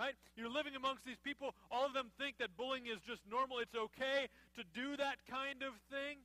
right? 0.00 0.14
You're 0.36 0.48
living 0.48 0.74
amongst 0.76 1.04
these 1.04 1.20
people. 1.22 1.54
All 1.70 1.84
of 1.84 1.92
them 1.92 2.08
think 2.18 2.38
that 2.38 2.56
bullying 2.56 2.86
is 2.86 3.00
just 3.06 3.20
normal. 3.30 3.58
It's 3.58 3.74
okay 3.74 4.28
to 4.56 4.62
do 4.72 4.96
that 4.96 5.16
kind 5.28 5.62
of 5.62 5.74
thing. 5.90 6.18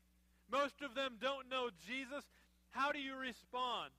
Most 0.52 0.82
of 0.82 0.96
them 0.96 1.18
don't 1.20 1.50
know 1.50 1.70
Jesus. 1.86 2.24
How 2.72 2.92
do 2.92 3.00
you 3.00 3.16
respond? 3.16 3.92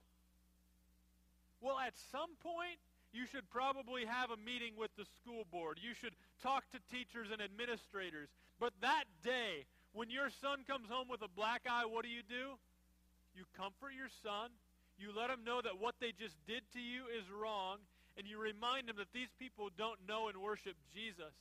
Well, 1.61 1.79
at 1.79 1.95
some 2.13 2.31
point, 2.43 2.79
you 3.13 3.27
should 3.27 3.49
probably 3.51 4.05
have 4.05 4.31
a 4.31 4.37
meeting 4.37 4.73
with 4.77 4.91
the 4.97 5.07
school 5.21 5.45
board. 5.51 5.79
You 5.81 5.95
should 5.95 6.15
talk 6.43 6.65
to 6.73 6.79
teachers 6.91 7.29
and 7.33 7.41
administrators. 7.41 8.29
But 8.61 8.73
that 8.81 9.05
day, 9.23 9.67
when 9.93 10.11
your 10.11 10.29
son 10.29 10.65
comes 10.67 10.89
home 10.89 11.09
with 11.09 11.23
a 11.23 11.33
black 11.33 11.63
eye, 11.69 11.87
what 11.89 12.05
do 12.05 12.11
you 12.11 12.23
do? 12.29 12.61
You 13.37 13.45
comfort 13.57 13.97
your 13.97 14.13
son. 14.23 14.51
You 14.99 15.13
let 15.13 15.29
them 15.29 15.45
know 15.45 15.61
that 15.61 15.81
what 15.81 15.97
they 16.01 16.13
just 16.13 16.37
did 16.49 16.65
to 16.73 16.81
you 16.81 17.05
is 17.13 17.25
wrong, 17.29 17.79
and 18.17 18.25
you 18.25 18.41
remind 18.41 18.89
them 18.89 18.97
that 18.97 19.13
these 19.13 19.29
people 19.39 19.69
don't 19.77 20.01
know 20.09 20.29
and 20.29 20.41
worship 20.41 20.77
Jesus. 20.97 21.33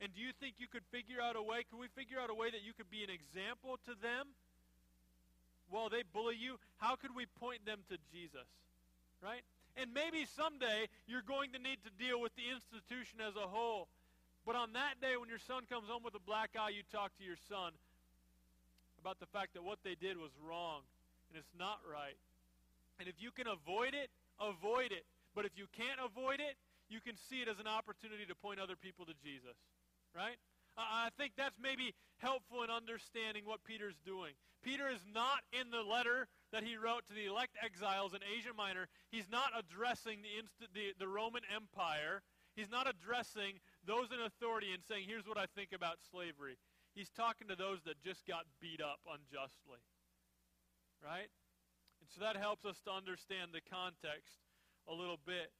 And 0.00 0.12
do 0.12 0.20
you 0.20 0.32
think 0.40 0.56
you 0.58 0.68
could 0.68 0.84
figure 0.92 1.20
out 1.20 1.36
a 1.36 1.44
way? 1.44 1.64
Can 1.68 1.80
we 1.80 1.88
figure 1.92 2.20
out 2.20 2.28
a 2.28 2.36
way 2.36 2.48
that 2.50 2.64
you 2.64 2.72
could 2.72 2.88
be 2.90 3.04
an 3.04 3.12
example 3.12 3.80
to 3.84 3.92
them 4.00 4.32
while 5.68 5.88
they 5.88 6.04
bully 6.12 6.36
you? 6.36 6.60
How 6.76 6.96
could 6.96 7.16
we 7.16 7.24
point 7.40 7.64
them 7.64 7.80
to 7.88 7.96
Jesus? 8.12 8.48
Right? 9.24 9.44
And 9.76 9.92
maybe 9.92 10.24
someday 10.36 10.88
you're 11.06 11.24
going 11.26 11.52
to 11.52 11.60
need 11.60 11.78
to 11.84 11.92
deal 12.00 12.20
with 12.20 12.32
the 12.36 12.48
institution 12.48 13.20
as 13.20 13.36
a 13.36 13.46
whole. 13.46 13.88
But 14.44 14.56
on 14.56 14.72
that 14.72 15.00
day 15.00 15.16
when 15.20 15.28
your 15.28 15.42
son 15.42 15.68
comes 15.68 15.88
home 15.88 16.02
with 16.02 16.14
a 16.14 16.24
black 16.24 16.56
eye, 16.56 16.70
you 16.70 16.82
talk 16.92 17.12
to 17.18 17.24
your 17.24 17.36
son 17.48 17.72
about 19.00 19.20
the 19.20 19.26
fact 19.26 19.54
that 19.54 19.62
what 19.62 19.78
they 19.84 19.94
did 19.94 20.16
was 20.16 20.32
wrong 20.40 20.82
and 21.28 21.36
it's 21.36 21.52
not 21.58 21.78
right. 21.84 22.16
And 22.98 23.08
if 23.08 23.20
you 23.20 23.30
can 23.30 23.46
avoid 23.46 23.92
it, 23.92 24.08
avoid 24.40 24.92
it. 24.92 25.04
But 25.34 25.44
if 25.44 25.52
you 25.56 25.66
can't 25.76 26.00
avoid 26.00 26.40
it, 26.40 26.56
you 26.88 27.00
can 27.00 27.16
see 27.28 27.42
it 27.42 27.48
as 27.48 27.58
an 27.60 27.66
opportunity 27.66 28.24
to 28.24 28.34
point 28.34 28.58
other 28.58 28.76
people 28.76 29.04
to 29.04 29.14
Jesus. 29.20 29.58
Right? 30.16 30.40
I 30.78 31.08
think 31.16 31.32
that's 31.36 31.56
maybe 31.60 31.92
helpful 32.18 32.62
in 32.62 32.70
understanding 32.70 33.44
what 33.44 33.64
Peter's 33.64 33.96
doing. 34.04 34.32
Peter 34.62 34.88
is 34.88 35.04
not 35.12 35.40
in 35.52 35.70
the 35.70 35.82
letter 35.82 36.28
that 36.52 36.62
he 36.62 36.76
wrote 36.76 37.06
to 37.08 37.14
the 37.14 37.26
elect 37.26 37.56
exiles 37.62 38.14
in 38.14 38.20
Asia 38.22 38.54
Minor. 38.56 38.88
He's 39.10 39.28
not 39.30 39.50
addressing 39.56 40.22
the, 40.22 40.38
inst- 40.38 40.72
the, 40.72 40.94
the 40.98 41.08
Roman 41.08 41.42
Empire. 41.54 42.22
He's 42.54 42.70
not 42.70 42.88
addressing 42.88 43.60
those 43.84 44.08
in 44.12 44.20
authority 44.20 44.72
and 44.72 44.82
saying, 44.82 45.04
here's 45.06 45.26
what 45.26 45.38
I 45.38 45.46
think 45.54 45.72
about 45.74 45.98
slavery. 46.10 46.56
He's 46.94 47.10
talking 47.10 47.48
to 47.48 47.56
those 47.56 47.82
that 47.84 48.00
just 48.00 48.26
got 48.26 48.48
beat 48.60 48.80
up 48.80 49.00
unjustly. 49.04 49.82
Right? 51.04 51.28
And 52.00 52.08
so 52.08 52.24
that 52.24 52.36
helps 52.36 52.64
us 52.64 52.80
to 52.86 52.90
understand 52.90 53.50
the 53.52 53.60
context 53.60 54.40
a 54.88 54.94
little 54.94 55.18
bit. 55.26 55.52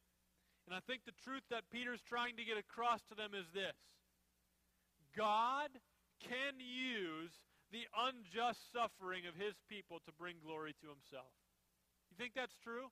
And 0.66 0.74
I 0.74 0.80
think 0.80 1.04
the 1.04 1.14
truth 1.22 1.42
that 1.50 1.68
Peter's 1.70 2.02
trying 2.02 2.36
to 2.36 2.44
get 2.44 2.58
across 2.58 3.02
to 3.10 3.14
them 3.14 3.30
is 3.34 3.46
this 3.52 3.76
God 5.16 5.70
can 6.20 6.58
use 6.58 7.36
the 7.76 7.84
unjust 8.08 8.72
suffering 8.72 9.28
of 9.28 9.36
his 9.36 9.52
people 9.68 10.00
to 10.08 10.12
bring 10.16 10.40
glory 10.40 10.72
to 10.80 10.88
himself. 10.88 11.28
You 12.08 12.16
think 12.16 12.32
that's 12.32 12.56
true? 12.64 12.88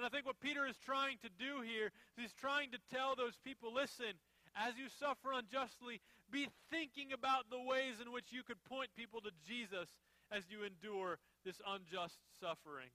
And 0.00 0.08
I 0.08 0.08
think 0.08 0.24
what 0.24 0.40
Peter 0.40 0.64
is 0.64 0.80
trying 0.80 1.20
to 1.20 1.28
do 1.36 1.60
here 1.60 1.92
is 2.16 2.24
he's 2.24 2.40
trying 2.40 2.72
to 2.72 2.80
tell 2.88 3.12
those 3.12 3.36
people 3.44 3.76
listen, 3.76 4.16
as 4.56 4.72
you 4.80 4.88
suffer 4.88 5.36
unjustly, 5.36 6.00
be 6.32 6.48
thinking 6.72 7.12
about 7.12 7.52
the 7.52 7.60
ways 7.60 8.00
in 8.00 8.08
which 8.08 8.32
you 8.32 8.40
could 8.40 8.56
point 8.64 8.88
people 8.96 9.20
to 9.20 9.32
Jesus 9.44 9.92
as 10.32 10.48
you 10.48 10.64
endure 10.64 11.20
this 11.44 11.60
unjust 11.68 12.16
suffering. 12.40 12.88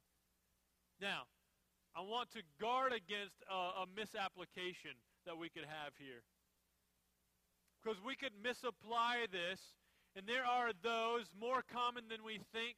Now, 0.97 1.29
I 1.93 2.01
want 2.01 2.33
to 2.33 2.41
guard 2.57 2.97
against 2.97 3.37
a, 3.45 3.85
a 3.85 3.89
misapplication 3.93 4.97
that 5.29 5.37
we 5.37 5.53
could 5.53 5.69
have 5.69 5.93
here. 6.01 6.25
Because 7.77 8.01
we 8.01 8.17
could 8.17 8.33
misapply 8.41 9.29
this, 9.29 9.61
and 10.17 10.25
there 10.25 10.45
are 10.45 10.73
those 10.81 11.29
more 11.37 11.61
common 11.61 12.09
than 12.09 12.25
we 12.25 12.41
think, 12.49 12.73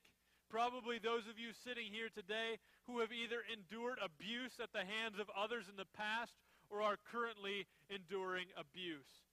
probably 0.52 1.00
those 1.00 1.24
of 1.32 1.40
you 1.40 1.56
sitting 1.56 1.88
here 1.88 2.12
today 2.12 2.60
who 2.84 3.00
have 3.00 3.16
either 3.16 3.48
endured 3.48 3.96
abuse 4.04 4.60
at 4.60 4.76
the 4.76 4.84
hands 4.84 5.16
of 5.16 5.32
others 5.32 5.72
in 5.72 5.80
the 5.80 5.88
past 5.96 6.36
or 6.68 6.84
are 6.84 7.00
currently 7.08 7.64
enduring 7.88 8.52
abuse. 8.60 9.24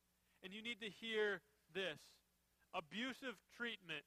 And 0.47 0.55
you 0.55 0.63
need 0.63 0.79
to 0.87 0.93
hear 1.03 1.43
this 1.75 1.99
abusive 2.71 3.35
treatment 3.59 4.07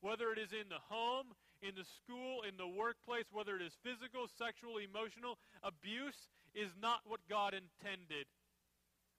whether 0.00 0.32
it 0.32 0.38
is 0.38 0.52
in 0.52 0.68
the 0.68 0.80
home, 0.88 1.36
in 1.60 1.76
the 1.76 1.84
school, 1.84 2.40
in 2.48 2.56
the 2.56 2.68
workplace, 2.68 3.28
whether 3.32 3.56
it 3.56 3.62
is 3.62 3.76
physical, 3.84 4.24
sexual, 4.24 4.80
emotional, 4.80 5.36
abuse 5.62 6.32
is 6.54 6.72
not 6.80 7.04
what 7.04 7.20
God 7.28 7.52
intended. 7.52 8.24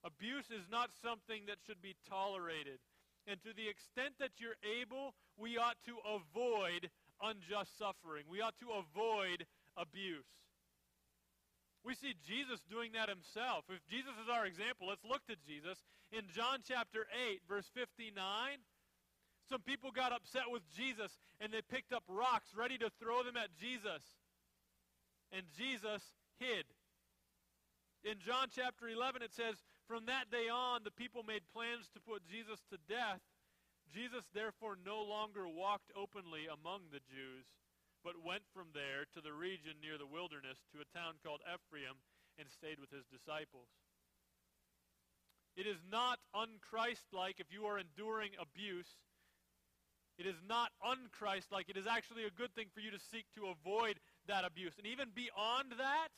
Abuse 0.04 0.50
is 0.50 0.66
not 0.72 0.90
something 1.06 1.46
that 1.46 1.62
should 1.62 1.82
be 1.82 1.94
tolerated. 2.10 2.82
And 3.32 3.40
to 3.48 3.56
the 3.56 3.72
extent 3.72 4.20
that 4.20 4.44
you're 4.44 4.60
able, 4.60 5.16
we 5.40 5.56
ought 5.56 5.80
to 5.88 5.96
avoid 6.04 6.92
unjust 7.24 7.80
suffering. 7.80 8.28
We 8.28 8.44
ought 8.44 8.60
to 8.60 8.76
avoid 8.76 9.48
abuse. 9.80 10.28
We 11.88 11.96
see 11.96 12.12
Jesus 12.28 12.60
doing 12.68 12.92
that 12.92 13.08
himself. 13.08 13.64
If 13.72 13.80
Jesus 13.88 14.12
is 14.20 14.28
our 14.28 14.44
example, 14.44 14.92
let's 14.92 15.08
look 15.08 15.24
to 15.32 15.40
Jesus. 15.48 15.80
In 16.12 16.28
John 16.36 16.60
chapter 16.60 17.08
8, 17.32 17.40
verse 17.48 17.72
59, 17.72 18.20
some 19.48 19.64
people 19.64 19.96
got 19.96 20.12
upset 20.12 20.52
with 20.52 20.68
Jesus 20.76 21.16
and 21.40 21.56
they 21.56 21.64
picked 21.64 21.96
up 21.96 22.04
rocks 22.12 22.52
ready 22.52 22.78
to 22.84 22.92
throw 23.00 23.24
them 23.24 23.40
at 23.40 23.56
Jesus. 23.56 24.04
And 25.32 25.48
Jesus 25.56 26.04
hid. 26.36 26.68
In 28.04 28.20
John 28.20 28.52
chapter 28.52 28.92
11, 28.92 29.24
it 29.24 29.32
says, 29.32 29.56
From 29.92 30.08
that 30.08 30.32
day 30.32 30.48
on, 30.48 30.88
the 30.88 30.96
people 30.96 31.20
made 31.28 31.44
plans 31.52 31.92
to 31.92 32.00
put 32.00 32.24
Jesus 32.24 32.64
to 32.72 32.80
death. 32.88 33.20
Jesus 33.92 34.24
therefore 34.32 34.80
no 34.80 35.04
longer 35.04 35.52
walked 35.52 35.92
openly 36.00 36.48
among 36.48 36.88
the 36.96 37.04
Jews, 37.12 37.44
but 38.00 38.24
went 38.24 38.48
from 38.56 38.72
there 38.72 39.04
to 39.12 39.20
the 39.20 39.36
region 39.36 39.84
near 39.84 40.00
the 40.00 40.08
wilderness 40.08 40.64
to 40.72 40.80
a 40.80 40.88
town 40.96 41.20
called 41.20 41.44
Ephraim 41.44 42.00
and 42.40 42.48
stayed 42.48 42.80
with 42.80 42.88
his 42.88 43.04
disciples. 43.12 43.68
It 45.60 45.68
is 45.68 45.84
not 45.84 46.24
unchristlike 46.32 47.44
if 47.44 47.52
you 47.52 47.68
are 47.68 47.76
enduring 47.76 48.32
abuse 48.40 48.96
it 50.22 50.30
is 50.30 50.38
not 50.48 50.70
unchristlike. 50.86 51.66
It 51.68 51.78
is 51.78 51.88
actually 51.90 52.26
a 52.26 52.38
good 52.38 52.54
thing 52.54 52.68
for 52.76 52.80
you 52.80 52.92
to 52.92 53.00
seek 53.00 53.26
to 53.34 53.50
avoid 53.50 53.98
that 54.28 54.46
abuse. 54.46 54.78
And 54.78 54.86
even 54.86 55.10
beyond 55.16 55.74
that, 55.82 56.10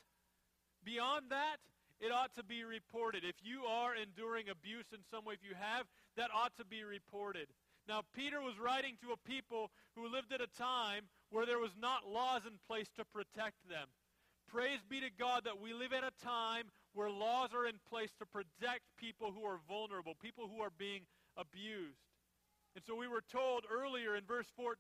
beyond 0.84 1.32
that, 1.32 1.64
it 2.04 2.12
ought 2.12 2.36
to 2.36 2.44
be 2.44 2.66
reported. 2.66 3.24
If 3.24 3.40
you 3.42 3.64
are 3.64 3.96
enduring 3.96 4.50
abuse 4.50 4.92
in 4.92 5.00
some 5.10 5.24
way, 5.24 5.36
if 5.36 5.44
you 5.48 5.56
have, 5.56 5.88
that 6.18 6.30
ought 6.36 6.56
to 6.58 6.66
be 6.66 6.84
reported. 6.84 7.48
Now, 7.88 8.02
Peter 8.14 8.42
was 8.42 8.60
writing 8.60 8.96
to 9.02 9.14
a 9.14 9.28
people 9.28 9.72
who 9.96 10.12
lived 10.12 10.34
at 10.34 10.42
a 10.42 10.52
time 10.60 11.08
where 11.32 11.46
there 11.46 11.60
was 11.60 11.72
not 11.80 12.08
laws 12.08 12.42
in 12.46 12.60
place 12.68 12.88
to 12.98 13.06
protect 13.06 13.56
them. 13.70 13.88
Praise 14.52 14.84
be 14.88 15.00
to 15.00 15.10
God 15.18 15.46
that 15.46 15.62
we 15.62 15.74
live 15.74 15.94
at 15.94 16.04
a 16.04 16.12
time 16.24 16.66
where 16.94 17.10
laws 17.10 17.50
are 17.56 17.66
in 17.66 17.80
place 17.90 18.12
to 18.20 18.26
protect 18.26 18.84
people 18.98 19.32
who 19.32 19.44
are 19.46 19.60
vulnerable, 19.68 20.14
people 20.22 20.52
who 20.54 20.62
are 20.62 20.76
being 20.78 21.02
abused. 21.38 22.04
And 22.76 22.84
so 22.86 22.96
we 22.96 23.08
were 23.08 23.24
told 23.32 23.64
earlier 23.72 24.16
in 24.16 24.26
verse 24.26 24.48
14 24.56 24.76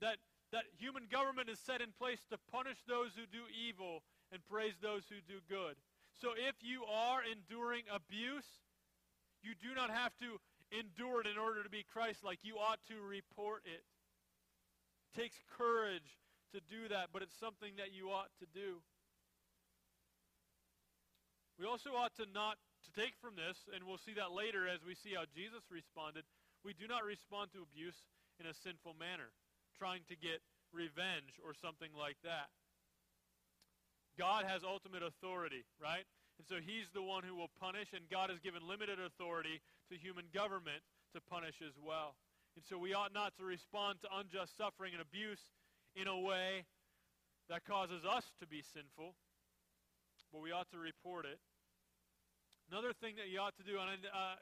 that, 0.00 0.16
that 0.52 0.64
human 0.78 1.04
government 1.10 1.48
is 1.48 1.58
set 1.58 1.80
in 1.80 1.90
place 1.96 2.22
to 2.30 2.38
punish 2.50 2.78
those 2.86 3.14
who 3.14 3.26
do 3.26 3.44
evil 3.50 4.02
and 4.32 4.40
praise 4.46 4.74
those 4.80 5.02
who 5.08 5.18
do 5.26 5.40
good. 5.48 5.74
So 6.14 6.32
if 6.32 6.56
you 6.62 6.84
are 6.84 7.20
enduring 7.22 7.84
abuse, 7.92 8.46
you 9.42 9.52
do 9.58 9.74
not 9.74 9.90
have 9.90 10.16
to 10.18 10.40
endure 10.72 11.20
it 11.20 11.26
in 11.26 11.38
order 11.38 11.62
to 11.62 11.70
be 11.70 11.84
Christ-like. 11.84 12.40
You 12.42 12.56
ought 12.58 12.80
to 12.88 12.98
report 13.02 13.62
it. 13.66 13.82
It 13.82 15.20
takes 15.20 15.36
courage 15.56 16.18
to 16.54 16.60
do 16.70 16.88
that, 16.88 17.10
but 17.12 17.22
it's 17.22 17.36
something 17.38 17.76
that 17.76 17.92
you 17.92 18.10
ought 18.10 18.30
to 18.40 18.46
do. 18.54 18.82
We 21.58 21.66
also 21.66 21.90
ought 21.96 22.14
to 22.16 22.26
not 22.32 22.56
to 22.84 22.90
take 22.92 23.14
from 23.20 23.34
this, 23.36 23.64
and 23.72 23.84
we'll 23.84 24.00
see 24.00 24.14
that 24.14 24.32
later 24.32 24.68
as 24.68 24.84
we 24.84 24.94
see 24.94 25.16
how 25.16 25.24
Jesus 25.24 25.64
responded, 25.72 26.24
we 26.64 26.72
do 26.72 26.86
not 26.86 27.04
respond 27.04 27.50
to 27.52 27.64
abuse 27.64 27.96
in 28.40 28.46
a 28.46 28.54
sinful 28.54 28.94
manner, 28.98 29.32
trying 29.78 30.02
to 30.08 30.16
get 30.16 30.40
revenge 30.72 31.38
or 31.44 31.54
something 31.54 31.90
like 31.96 32.16
that. 32.24 32.50
God 34.18 34.44
has 34.48 34.64
ultimate 34.64 35.02
authority, 35.02 35.64
right? 35.80 36.04
And 36.38 36.44
so 36.48 36.56
he's 36.56 36.88
the 36.92 37.04
one 37.04 37.24
who 37.24 37.36
will 37.36 37.52
punish, 37.60 37.92
and 37.92 38.04
God 38.10 38.28
has 38.28 38.40
given 38.40 38.64
limited 38.64 39.00
authority 39.00 39.60
to 39.88 39.96
human 39.96 40.24
government 40.32 40.84
to 41.14 41.20
punish 41.20 41.60
as 41.64 41.76
well. 41.80 42.16
And 42.56 42.64
so 42.64 42.76
we 42.76 42.92
ought 42.96 43.12
not 43.12 43.36
to 43.36 43.44
respond 43.44 44.00
to 44.00 44.08
unjust 44.16 44.56
suffering 44.56 44.92
and 44.92 45.00
abuse 45.00 45.40
in 45.96 46.08
a 46.08 46.16
way 46.16 46.64
that 47.48 47.64
causes 47.64 48.04
us 48.04 48.24
to 48.40 48.46
be 48.46 48.60
sinful, 48.60 49.14
but 50.32 50.40
we 50.40 50.52
ought 50.52 50.68
to 50.72 50.80
report 50.80 51.24
it. 51.24 51.38
Another 52.72 52.92
thing 52.92 53.14
that 53.16 53.28
you 53.28 53.38
ought 53.38 53.56
to 53.56 53.62
do, 53.62 53.78
and 53.78 54.04
uh, 54.10 54.36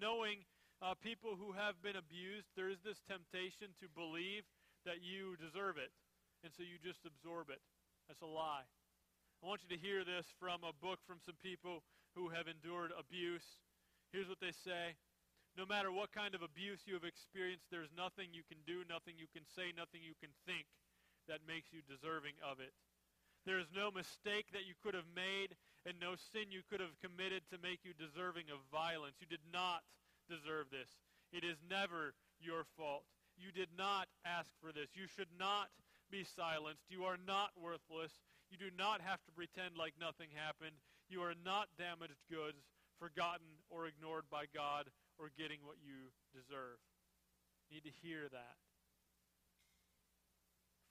knowing 0.00 0.42
uh, 0.82 0.94
people 0.98 1.38
who 1.38 1.52
have 1.52 1.78
been 1.80 1.94
abused, 1.94 2.48
there 2.56 2.68
is 2.68 2.80
this 2.82 2.98
temptation 3.06 3.70
to 3.78 3.86
believe 3.94 4.42
that 4.88 5.04
you 5.04 5.36
deserve 5.36 5.76
it, 5.76 5.92
and 6.40 6.48
so 6.48 6.64
you 6.64 6.80
just 6.80 7.04
absorb 7.04 7.52
it. 7.52 7.60
That's 8.08 8.24
a 8.24 8.30
lie. 8.30 8.64
I 8.64 9.42
want 9.44 9.60
you 9.60 9.70
to 9.76 9.78
hear 9.78 10.00
this 10.00 10.24
from 10.40 10.64
a 10.64 10.72
book 10.72 11.04
from 11.04 11.20
some 11.20 11.36
people 11.44 11.84
who 12.16 12.32
have 12.32 12.48
endured 12.48 12.96
abuse. 12.96 13.60
Here's 14.10 14.32
what 14.32 14.40
they 14.40 14.56
say. 14.56 14.96
No 15.60 15.68
matter 15.68 15.92
what 15.92 16.16
kind 16.16 16.32
of 16.32 16.40
abuse 16.40 16.88
you 16.88 16.96
have 16.96 17.04
experienced, 17.04 17.68
there's 17.68 17.92
nothing 17.92 18.32
you 18.32 18.42
can 18.48 18.64
do, 18.64 18.88
nothing 18.88 19.20
you 19.20 19.28
can 19.28 19.44
say, 19.44 19.76
nothing 19.76 20.00
you 20.00 20.16
can 20.16 20.32
think 20.48 20.64
that 21.28 21.44
makes 21.44 21.68
you 21.68 21.84
deserving 21.84 22.40
of 22.40 22.58
it. 22.58 22.72
There 23.44 23.60
is 23.60 23.68
no 23.70 23.92
mistake 23.92 24.48
that 24.56 24.64
you 24.64 24.72
could 24.80 24.96
have 24.96 25.08
made 25.12 25.52
and 25.84 26.00
no 26.00 26.16
sin 26.16 26.48
you 26.48 26.64
could 26.64 26.80
have 26.80 26.96
committed 27.04 27.44
to 27.52 27.60
make 27.60 27.84
you 27.84 27.92
deserving 27.92 28.48
of 28.48 28.64
violence. 28.72 29.20
You 29.20 29.28
did 29.28 29.44
not 29.52 29.84
deserve 30.26 30.72
this. 30.72 30.88
It 31.30 31.44
is 31.44 31.60
never 31.68 32.16
your 32.40 32.64
fault. 32.76 33.04
You 33.38 33.54
did 33.54 33.70
not 33.78 34.10
ask 34.26 34.50
for 34.60 34.74
this. 34.74 34.90
You 34.98 35.06
should 35.06 35.30
not 35.38 35.70
be 36.10 36.26
silenced. 36.26 36.90
You 36.90 37.06
are 37.06 37.16
not 37.16 37.54
worthless. 37.54 38.12
You 38.50 38.58
do 38.58 38.74
not 38.74 39.00
have 39.00 39.22
to 39.24 39.32
pretend 39.32 39.78
like 39.78 39.94
nothing 40.00 40.34
happened. 40.34 40.74
You 41.08 41.22
are 41.22 41.38
not 41.46 41.70
damaged 41.78 42.20
goods, 42.26 42.66
forgotten 42.98 43.62
or 43.70 43.86
ignored 43.86 44.26
by 44.26 44.50
God, 44.50 44.90
or 45.16 45.30
getting 45.38 45.62
what 45.62 45.78
you 45.78 46.10
deserve. 46.34 46.82
You 47.70 47.78
need 47.78 47.86
to 47.86 47.94
hear 48.02 48.26
that. 48.28 48.58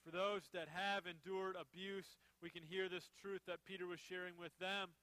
For 0.06 0.10
those 0.10 0.48
that 0.54 0.72
have 0.72 1.04
endured 1.04 1.58
abuse, 1.58 2.16
we 2.40 2.48
can 2.48 2.62
hear 2.62 2.88
this 2.88 3.10
truth 3.20 3.42
that 3.46 3.66
Peter 3.66 3.84
was 3.86 4.00
sharing 4.00 4.38
with 4.40 4.56
them. 4.56 4.94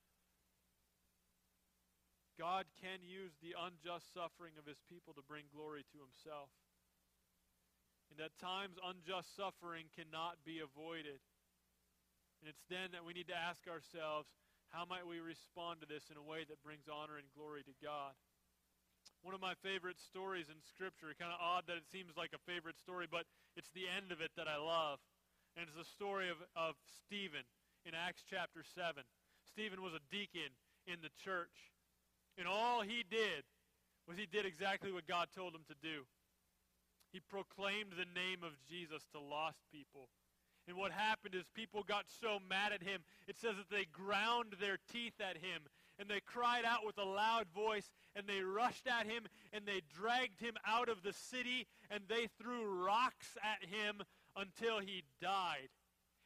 God 2.39 2.65
can 2.81 2.99
use 3.03 3.31
the 3.39 3.55
unjust 3.55 4.11
suffering 4.11 4.59
of 4.59 4.65
his 4.65 4.79
people 4.89 5.13
to 5.13 5.23
bring 5.23 5.47
glory 5.53 5.85
to 5.93 5.99
himself. 5.99 6.49
And 8.15 8.31
at 8.31 8.39
times, 8.39 8.79
unjust 8.79 9.35
suffering 9.35 9.91
cannot 9.91 10.39
be 10.47 10.63
avoided. 10.63 11.19
And 12.39 12.47
it's 12.47 12.63
then 12.71 12.95
that 12.95 13.03
we 13.03 13.11
need 13.11 13.27
to 13.27 13.35
ask 13.35 13.67
ourselves, 13.67 14.31
how 14.71 14.87
might 14.87 15.03
we 15.03 15.19
respond 15.19 15.83
to 15.83 15.87
this 15.87 16.07
in 16.07 16.15
a 16.15 16.23
way 16.23 16.47
that 16.47 16.63
brings 16.63 16.87
honor 16.87 17.19
and 17.19 17.27
glory 17.35 17.67
to 17.67 17.75
God? 17.83 18.15
One 19.19 19.35
of 19.35 19.43
my 19.43 19.51
favorite 19.59 19.99
stories 19.99 20.47
in 20.47 20.55
Scripture, 20.63 21.11
kind 21.19 21.35
of 21.35 21.43
odd 21.43 21.67
that 21.67 21.75
it 21.75 21.91
seems 21.91 22.15
like 22.15 22.31
a 22.31 22.39
favorite 22.47 22.79
story, 22.79 23.03
but 23.03 23.27
it's 23.59 23.75
the 23.75 23.91
end 23.91 24.15
of 24.15 24.23
it 24.23 24.31
that 24.39 24.47
I 24.47 24.55
love. 24.55 25.03
And 25.59 25.67
it's 25.67 25.75
the 25.75 25.83
story 25.83 26.31
of, 26.31 26.39
of 26.55 26.79
Stephen 27.03 27.43
in 27.83 27.91
Acts 27.91 28.23
chapter 28.23 28.63
7. 28.63 29.03
Stephen 29.43 29.83
was 29.83 29.91
a 29.91 30.03
deacon 30.07 30.55
in 30.87 31.03
the 31.03 31.11
church. 31.19 31.75
And 32.39 32.47
all 32.47 32.79
he 32.79 33.03
did 33.03 33.43
was 34.07 34.15
he 34.15 34.23
did 34.23 34.47
exactly 34.47 34.95
what 34.95 35.03
God 35.03 35.27
told 35.35 35.51
him 35.51 35.67
to 35.67 35.75
do. 35.83 36.07
He 37.15 37.21
proclaimed 37.21 37.93
the 37.95 38.11
name 38.13 38.43
of 38.43 38.59
Jesus 38.69 39.05
to 39.13 39.21
lost 39.21 39.59
people. 39.71 40.09
And 40.67 40.75
what 40.75 40.91
happened 40.91 41.33
is 41.33 41.45
people 41.55 41.81
got 41.87 42.03
so 42.19 42.39
mad 42.49 42.73
at 42.73 42.83
him, 42.83 43.05
it 43.25 43.39
says 43.39 43.55
that 43.55 43.69
they 43.71 43.85
ground 43.85 44.57
their 44.59 44.79
teeth 44.91 45.21
at 45.21 45.37
him. 45.37 45.61
And 45.97 46.09
they 46.09 46.19
cried 46.19 46.65
out 46.65 46.85
with 46.85 46.97
a 46.97 47.05
loud 47.05 47.45
voice, 47.55 47.89
and 48.17 48.27
they 48.27 48.41
rushed 48.41 48.85
at 48.85 49.05
him, 49.05 49.27
and 49.53 49.65
they 49.65 49.79
dragged 49.97 50.41
him 50.41 50.55
out 50.67 50.89
of 50.89 51.03
the 51.03 51.13
city, 51.13 51.67
and 51.89 52.03
they 52.09 52.27
threw 52.37 52.83
rocks 52.85 53.37
at 53.41 53.69
him 53.69 54.01
until 54.35 54.79
he 54.79 55.05
died. 55.21 55.69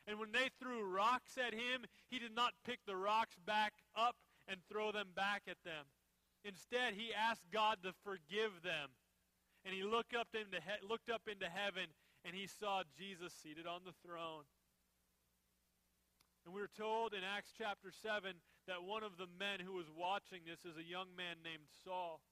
And 0.08 0.18
when 0.18 0.32
they 0.32 0.50
threw 0.60 0.90
rocks 0.90 1.38
at 1.38 1.54
him, 1.54 1.86
he 2.10 2.18
did 2.18 2.34
not 2.34 2.54
pick 2.66 2.80
the 2.88 2.96
rocks 2.96 3.36
back 3.46 3.74
up 3.96 4.16
and 4.48 4.58
throw 4.68 4.92
them 4.92 5.10
back 5.16 5.44
at 5.48 5.62
them. 5.64 5.86
Instead, 6.44 6.96
he 6.96 7.14
asked 7.14 7.46
God 7.54 7.78
to 7.84 7.94
forgive 8.04 8.64
them. 8.64 8.90
And 9.70 9.78
he 9.78 9.86
looked 9.86 10.18
up 10.18 10.34
into, 10.34 10.58
he- 10.58 10.82
looked 10.82 11.14
up 11.14 11.30
into 11.30 11.46
heaven 11.46 11.94
and 12.26 12.34
he 12.34 12.50
saw 12.50 12.82
Jesus 12.98 13.38
seated 13.38 13.70
on 13.70 13.86
the 13.86 13.94
throne. 14.02 14.50
And 16.42 16.58
we 16.58 16.62
are 16.66 16.74
told 16.74 17.14
in 17.14 17.22
Acts 17.22 17.54
chapter 17.54 17.94
7 17.94 18.34
that 18.66 18.82
one 18.82 19.06
of 19.06 19.22
the 19.22 19.30
men 19.38 19.62
who 19.62 19.78
was 19.78 19.86
watching 19.94 20.42
this 20.42 20.66
is 20.66 20.74
a 20.74 20.82
young 20.82 21.14
man 21.14 21.46
named 21.46 21.70
Saul. 21.86 22.26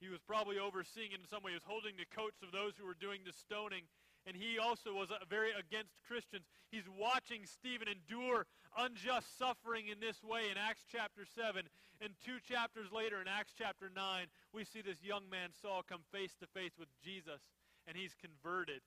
He 0.00 0.08
was 0.08 0.24
probably 0.24 0.56
overseeing 0.56 1.12
in 1.12 1.20
some 1.28 1.44
way. 1.44 1.52
He 1.52 1.60
was 1.60 1.68
holding 1.68 2.00
the 2.00 2.08
coats 2.08 2.40
of 2.40 2.48
those 2.48 2.80
who 2.80 2.88
were 2.88 2.96
doing 2.96 3.20
the 3.28 3.36
stoning 3.36 3.84
and 4.26 4.36
he 4.36 4.58
also 4.58 4.92
was 4.92 5.10
uh, 5.10 5.22
very 5.30 5.50
against 5.54 5.94
Christians. 6.06 6.44
He's 6.70 6.88
watching 6.98 7.46
Stephen 7.46 7.86
endure 7.86 8.46
unjust 8.76 9.38
suffering 9.38 9.88
in 9.88 10.00
this 10.00 10.22
way 10.22 10.50
in 10.50 10.58
Acts 10.58 10.84
chapter 10.90 11.24
7. 11.24 11.62
And 12.02 12.12
two 12.24 12.42
chapters 12.42 12.92
later, 12.92 13.22
in 13.22 13.28
Acts 13.28 13.54
chapter 13.56 13.88
9, 13.94 14.26
we 14.52 14.64
see 14.64 14.82
this 14.82 15.02
young 15.02 15.30
man, 15.30 15.50
Saul, 15.62 15.82
come 15.88 16.02
face 16.12 16.34
to 16.40 16.46
face 16.46 16.74
with 16.78 16.88
Jesus, 17.02 17.40
and 17.86 17.96
he's 17.96 18.14
converted. 18.18 18.82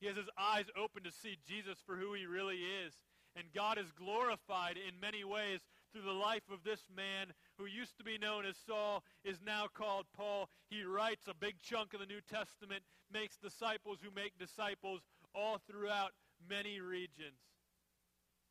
He 0.00 0.06
has 0.06 0.16
his 0.16 0.30
eyes 0.38 0.70
open 0.78 1.02
to 1.02 1.12
see 1.12 1.36
Jesus 1.46 1.78
for 1.84 1.96
who 1.96 2.14
he 2.14 2.24
really 2.24 2.62
is. 2.86 2.94
And 3.36 3.52
God 3.54 3.78
is 3.78 3.92
glorified 3.92 4.78
in 4.78 5.00
many 5.00 5.22
ways 5.22 5.60
through 5.92 6.02
the 6.02 6.16
life 6.16 6.46
of 6.50 6.64
this 6.64 6.86
man 6.94 7.34
who 7.58 7.66
used 7.66 7.98
to 7.98 8.04
be 8.04 8.18
known 8.18 8.46
as 8.46 8.56
Saul, 8.66 9.02
is 9.24 9.38
now 9.44 9.66
called 9.72 10.06
Paul. 10.16 10.48
He 10.70 10.84
writes 10.84 11.26
a 11.28 11.34
big 11.34 11.56
chunk 11.60 11.92
of 11.92 12.00
the 12.00 12.06
New 12.06 12.20
Testament, 12.20 12.82
makes 13.12 13.36
disciples 13.36 13.98
who 14.02 14.10
make 14.14 14.38
disciples 14.38 15.00
all 15.34 15.58
throughout 15.68 16.12
many 16.48 16.80
regions. 16.80 17.42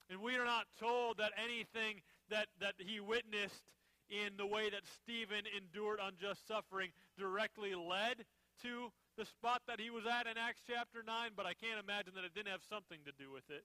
And 0.09 0.21
we 0.21 0.35
are 0.35 0.45
not 0.45 0.65
told 0.79 1.17
that 1.17 1.31
anything 1.41 2.01
that, 2.29 2.47
that 2.59 2.75
he 2.77 2.99
witnessed 2.99 3.71
in 4.09 4.37
the 4.37 4.45
way 4.45 4.69
that 4.69 4.87
Stephen 5.03 5.43
endured 5.55 5.99
unjust 6.01 6.47
suffering 6.47 6.91
directly 7.17 7.75
led 7.75 8.23
to 8.63 8.91
the 9.17 9.25
spot 9.25 9.61
that 9.67 9.79
he 9.79 9.89
was 9.89 10.05
at 10.05 10.27
in 10.27 10.37
Acts 10.37 10.61
chapter 10.65 11.03
9, 11.05 11.31
but 11.35 11.45
I 11.45 11.53
can't 11.53 11.79
imagine 11.79 12.13
that 12.15 12.23
it 12.23 12.33
didn't 12.33 12.51
have 12.51 12.63
something 12.69 12.99
to 13.05 13.11
do 13.19 13.31
with 13.31 13.49
it 13.49 13.63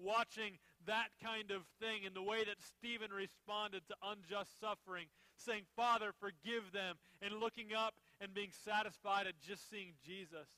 watching 0.00 0.58
that 0.86 1.08
kind 1.22 1.50
of 1.50 1.62
thing 1.80 2.06
and 2.06 2.14
the 2.14 2.22
way 2.22 2.44
that 2.44 2.60
Stephen 2.60 3.12
responded 3.12 3.82
to 3.88 3.94
unjust 4.00 4.58
suffering, 4.60 5.06
saying, 5.36 5.64
Father, 5.76 6.12
forgive 6.20 6.72
them, 6.72 6.96
and 7.20 7.40
looking 7.40 7.72
up 7.76 7.94
and 8.20 8.32
being 8.32 8.52
satisfied 8.52 9.26
at 9.26 9.40
just 9.40 9.68
seeing 9.68 9.92
Jesus. 10.04 10.48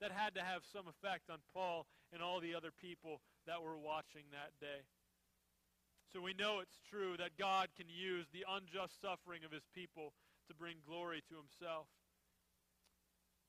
That 0.00 0.12
had 0.12 0.36
to 0.36 0.44
have 0.44 0.60
some 0.60 0.84
effect 0.84 1.32
on 1.32 1.40
Paul 1.56 1.88
and 2.12 2.20
all 2.20 2.36
the 2.36 2.54
other 2.54 2.68
people 2.68 3.24
that 3.48 3.64
were 3.64 3.80
watching 3.80 4.28
that 4.28 4.52
day. 4.60 4.84
So 6.12 6.20
we 6.20 6.36
know 6.36 6.60
it's 6.60 6.84
true 6.84 7.16
that 7.16 7.40
God 7.40 7.72
can 7.80 7.88
use 7.88 8.28
the 8.28 8.44
unjust 8.44 9.00
suffering 9.00 9.40
of 9.40 9.56
his 9.56 9.64
people 9.72 10.12
to 10.48 10.54
bring 10.54 10.84
glory 10.84 11.24
to 11.32 11.34
himself. 11.34 11.88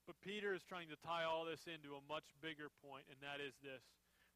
But 0.08 0.16
Peter 0.24 0.56
is 0.56 0.64
trying 0.64 0.88
to 0.88 0.96
tie 1.04 1.28
all 1.28 1.44
this 1.44 1.68
into 1.68 1.92
a 1.92 2.08
much 2.08 2.32
bigger 2.40 2.72
point, 2.80 3.04
and 3.12 3.20
that 3.20 3.44
is 3.44 3.52
this 3.60 3.84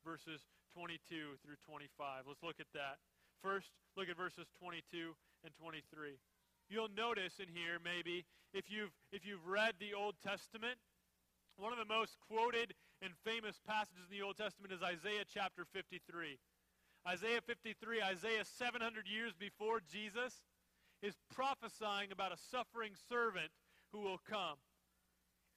verses 0.05 0.45
22 0.75 1.37
through 1.45 1.59
25. 1.67 2.25
Let's 2.27 2.43
look 2.43 2.61
at 2.61 2.71
that. 2.75 2.99
First, 3.43 3.71
look 3.97 4.09
at 4.09 4.17
verses 4.17 4.47
22 4.59 5.15
and 5.45 5.53
23. 5.61 6.19
You'll 6.69 6.93
notice 6.97 7.41
in 7.41 7.49
here 7.53 7.79
maybe 7.83 8.25
if 8.55 8.71
you've 8.71 8.93
if 9.13 9.27
you've 9.27 9.45
read 9.47 9.75
the 9.81 9.95
Old 9.95 10.15
Testament, 10.23 10.79
one 11.57 11.73
of 11.73 11.79
the 11.79 11.89
most 11.89 12.17
quoted 12.29 12.75
and 13.03 13.13
famous 13.25 13.61
passages 13.67 14.09
in 14.09 14.17
the 14.17 14.25
Old 14.25 14.37
Testament 14.37 14.73
is 14.73 14.83
Isaiah 14.83 15.25
chapter 15.27 15.65
53. 15.73 16.39
Isaiah 17.07 17.41
53, 17.45 18.01
Isaiah 18.01 18.45
700 18.45 19.09
years 19.09 19.33
before 19.35 19.81
Jesus, 19.91 20.41
is 21.03 21.15
prophesying 21.35 22.13
about 22.13 22.33
a 22.33 22.39
suffering 22.51 22.93
servant 23.09 23.51
who 23.93 24.01
will 24.01 24.21
come. 24.29 24.57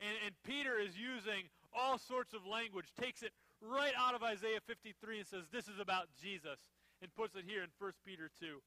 And, 0.01 0.17
and 0.25 0.33
Peter 0.43 0.79
is 0.79 0.97
using 0.97 1.47
all 1.71 1.97
sorts 1.99 2.33
of 2.33 2.45
language, 2.45 2.87
takes 2.99 3.21
it 3.21 3.31
right 3.65 3.93
out 3.97 4.15
of 4.15 4.23
Isaiah 4.23 4.61
53 4.65 5.19
and 5.19 5.27
says, 5.27 5.45
This 5.51 5.67
is 5.67 5.79
about 5.79 6.07
Jesus, 6.21 6.59
and 7.01 7.13
puts 7.15 7.35
it 7.35 7.43
here 7.45 7.63
in 7.63 7.69
1 7.77 7.91
Peter 8.05 8.29
2. 8.39 8.61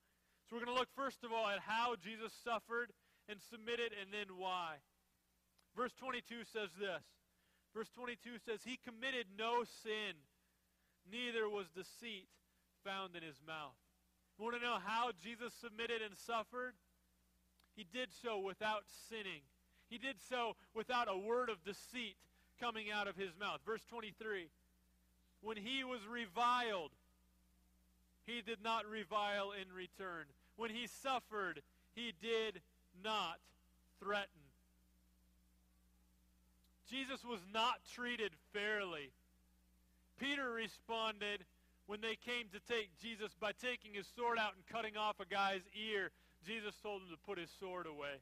So 0.48 0.56
we're 0.56 0.64
going 0.64 0.74
to 0.74 0.78
look 0.78 0.92
first 0.96 1.24
of 1.24 1.32
all 1.32 1.48
at 1.48 1.60
how 1.60 1.94
Jesus 1.96 2.32
suffered 2.44 2.92
and 3.28 3.38
submitted, 3.40 3.92
and 3.92 4.12
then 4.12 4.36
why. 4.36 4.80
Verse 5.76 5.92
22 5.98 6.44
says 6.52 6.70
this. 6.78 7.04
Verse 7.74 7.90
22 7.94 8.40
says, 8.44 8.60
He 8.64 8.80
committed 8.82 9.26
no 9.36 9.64
sin, 9.64 10.16
neither 11.04 11.48
was 11.48 11.68
deceit 11.68 12.28
found 12.84 13.14
in 13.14 13.22
his 13.22 13.40
mouth. 13.46 13.76
Want 14.38 14.56
to 14.56 14.62
know 14.62 14.78
how 14.82 15.10
Jesus 15.22 15.52
submitted 15.60 16.00
and 16.00 16.16
suffered? 16.16 16.74
He 17.76 17.84
did 17.84 18.08
so 18.22 18.38
without 18.38 18.84
sinning. 19.08 19.42
He 19.90 19.98
did 19.98 20.16
so 20.28 20.54
without 20.74 21.08
a 21.10 21.16
word 21.18 21.50
of 21.50 21.64
deceit 21.64 22.16
coming 22.60 22.90
out 22.90 23.08
of 23.08 23.16
his 23.16 23.36
mouth. 23.38 23.60
Verse 23.64 23.82
23 23.88 24.48
when 25.42 25.56
he 25.56 25.84
was 25.84 26.00
reviled, 26.10 26.90
he 28.26 28.42
did 28.42 28.58
not 28.62 28.88
revile 28.88 29.52
in 29.52 29.74
return. 29.74 30.24
When 30.56 30.70
he 30.70 30.86
suffered, 30.86 31.62
he 31.94 32.12
did 32.20 32.60
not 33.02 33.38
threaten. 34.02 34.28
Jesus 36.90 37.24
was 37.24 37.40
not 37.52 37.80
treated 37.94 38.32
fairly. 38.52 39.10
Peter 40.18 40.50
responded 40.50 41.44
when 41.86 42.00
they 42.00 42.16
came 42.16 42.46
to 42.52 42.60
take 42.72 42.90
Jesus 43.00 43.32
by 43.40 43.52
taking 43.52 43.94
his 43.94 44.06
sword 44.16 44.38
out 44.38 44.54
and 44.54 44.66
cutting 44.66 44.96
off 44.96 45.20
a 45.20 45.26
guy's 45.26 45.62
ear. 45.74 46.10
Jesus 46.46 46.74
told 46.82 47.02
him 47.02 47.08
to 47.10 47.16
put 47.26 47.38
his 47.38 47.50
sword 47.60 47.86
away. 47.86 48.20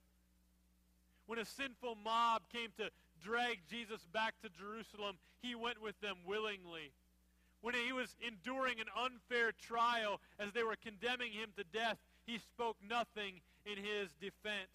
When 1.26 1.38
a 1.38 1.44
sinful 1.44 1.96
mob 2.04 2.42
came 2.52 2.70
to 2.76 2.90
drag 3.24 3.58
Jesus 3.68 4.06
back 4.12 4.34
to 4.42 4.48
Jerusalem, 4.48 5.16
he 5.42 5.54
went 5.54 5.82
with 5.82 5.98
them 6.00 6.16
willingly 6.26 6.92
when 7.66 7.74
he 7.74 7.92
was 7.92 8.14
enduring 8.24 8.78
an 8.78 8.86
unfair 8.96 9.50
trial 9.50 10.20
as 10.38 10.52
they 10.52 10.62
were 10.62 10.76
condemning 10.84 11.32
him 11.32 11.50
to 11.56 11.64
death, 11.76 11.98
he 12.24 12.38
spoke 12.38 12.76
nothing 12.88 13.40
in 13.66 13.76
his 13.76 14.14
defense. 14.20 14.70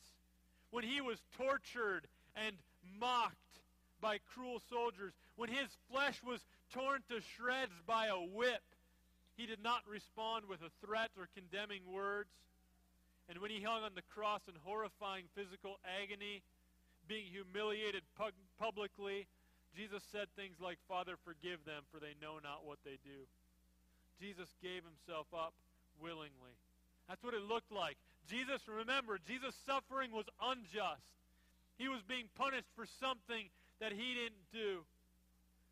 When 0.71 0.83
he 0.83 0.99
was 0.99 1.23
tortured 1.37 2.03
and 2.35 2.57
mocked 2.99 3.61
by 4.01 4.17
cruel 4.35 4.61
soldiers, 4.69 5.13
when 5.37 5.47
his 5.47 5.69
flesh 5.89 6.19
was 6.21 6.41
torn 6.73 6.99
to 7.07 7.21
shreds 7.21 7.79
by 7.87 8.07
a 8.07 8.19
whip, 8.19 8.59
he 9.37 9.45
did 9.45 9.63
not 9.63 9.87
respond 9.87 10.43
with 10.49 10.59
a 10.59 10.85
threat 10.85 11.11
or 11.17 11.29
condemning 11.33 11.83
words. 11.89 12.35
And 13.29 13.39
when 13.39 13.51
he 13.51 13.61
hung 13.61 13.83
on 13.83 13.95
the 13.95 14.03
cross 14.13 14.41
in 14.49 14.53
horrifying 14.65 15.31
physical 15.33 15.79
agony, 15.87 16.43
being 17.07 17.23
humiliated 17.31 18.03
pu- 18.17 18.35
publicly, 18.59 19.27
Jesus 19.75 20.03
said 20.11 20.27
things 20.35 20.59
like, 20.59 20.77
Father, 20.87 21.15
forgive 21.23 21.63
them, 21.63 21.87
for 21.91 21.99
they 21.99 22.13
know 22.19 22.39
not 22.43 22.67
what 22.67 22.79
they 22.83 22.99
do. 23.07 23.23
Jesus 24.19 24.51
gave 24.61 24.83
himself 24.83 25.27
up 25.31 25.55
willingly. 25.97 26.53
That's 27.07 27.23
what 27.23 27.33
it 27.33 27.43
looked 27.43 27.71
like. 27.71 27.95
Jesus, 28.29 28.61
remember, 28.67 29.17
Jesus' 29.17 29.55
suffering 29.65 30.11
was 30.11 30.27
unjust. 30.37 31.07
He 31.79 31.89
was 31.89 32.03
being 32.05 32.29
punished 32.37 32.69
for 32.75 32.85
something 33.01 33.49
that 33.81 33.91
he 33.91 34.13
didn't 34.13 34.45
do. 34.53 34.85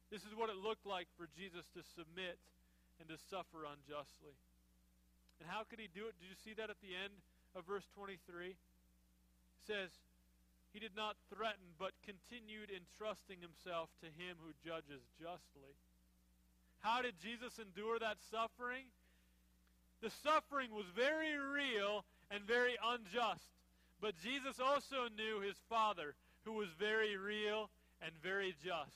This 0.09 0.25
is 0.25 0.33
what 0.33 0.49
it 0.49 0.57
looked 0.57 0.89
like 0.89 1.05
for 1.13 1.29
Jesus 1.38 1.69
to 1.77 1.85
submit 1.93 2.41
and 2.97 3.05
to 3.13 3.17
suffer 3.29 3.69
unjustly. 3.69 4.33
And 5.38 5.45
how 5.45 5.63
could 5.69 5.77
he 5.77 5.88
do 5.93 6.09
it? 6.09 6.17
Did 6.17 6.33
you 6.33 6.39
see 6.41 6.57
that 6.57 6.73
at 6.73 6.81
the 6.81 6.97
end 6.97 7.13
of 7.53 7.69
verse 7.69 7.85
23? 7.93 8.17
It 8.51 9.63
says, 9.69 9.93
He 10.73 10.79
did 10.79 10.95
not 10.95 11.17
threaten, 11.34 11.73
but 11.79 11.91
continued 12.05 12.69
entrusting 12.69 13.41
himself 13.41 13.89
to 14.01 14.08
him 14.08 14.38
who 14.39 14.53
judges 14.63 15.01
justly. 15.17 15.73
How 16.79 17.01
did 17.01 17.15
Jesus 17.21 17.60
endure 17.60 17.99
that 17.99 18.17
suffering? 18.32 18.86
The 20.01 20.12
suffering 20.23 20.71
was 20.71 20.86
very 20.95 21.36
real 21.38 22.05
and 22.32 22.43
very 22.43 22.77
unjust. 22.86 23.49
But 24.01 24.15
Jesus 24.23 24.60
also 24.60 25.12
knew 25.17 25.41
his 25.41 25.58
Father, 25.67 26.15
who 26.45 26.53
was 26.53 26.69
very 26.79 27.17
real 27.17 27.69
and 28.01 28.12
very 28.23 28.55
just. 28.63 28.95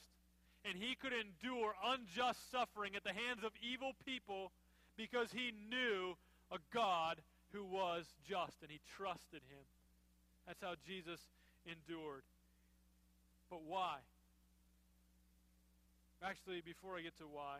And 0.63 0.77
he 0.77 0.95
could 0.95 1.11
endure 1.11 1.75
unjust 1.83 2.39
suffering 2.51 2.95
at 2.95 3.03
the 3.03 3.11
hands 3.11 3.43
of 3.43 3.51
evil 3.61 3.91
people 4.05 4.51
because 4.95 5.27
he 5.33 5.51
knew 5.69 6.15
a 6.51 6.57
God 6.73 7.19
who 7.51 7.65
was 7.65 8.05
just 8.27 8.61
and 8.61 8.71
he 8.71 8.79
trusted 8.95 9.41
him. 9.49 9.65
That's 10.47 10.61
how 10.61 10.75
Jesus 10.87 11.19
endured. 11.65 12.23
But 13.49 13.63
why? 13.67 13.97
Actually, 16.23 16.61
before 16.61 16.95
I 16.97 17.01
get 17.01 17.17
to 17.17 17.27
why, 17.27 17.59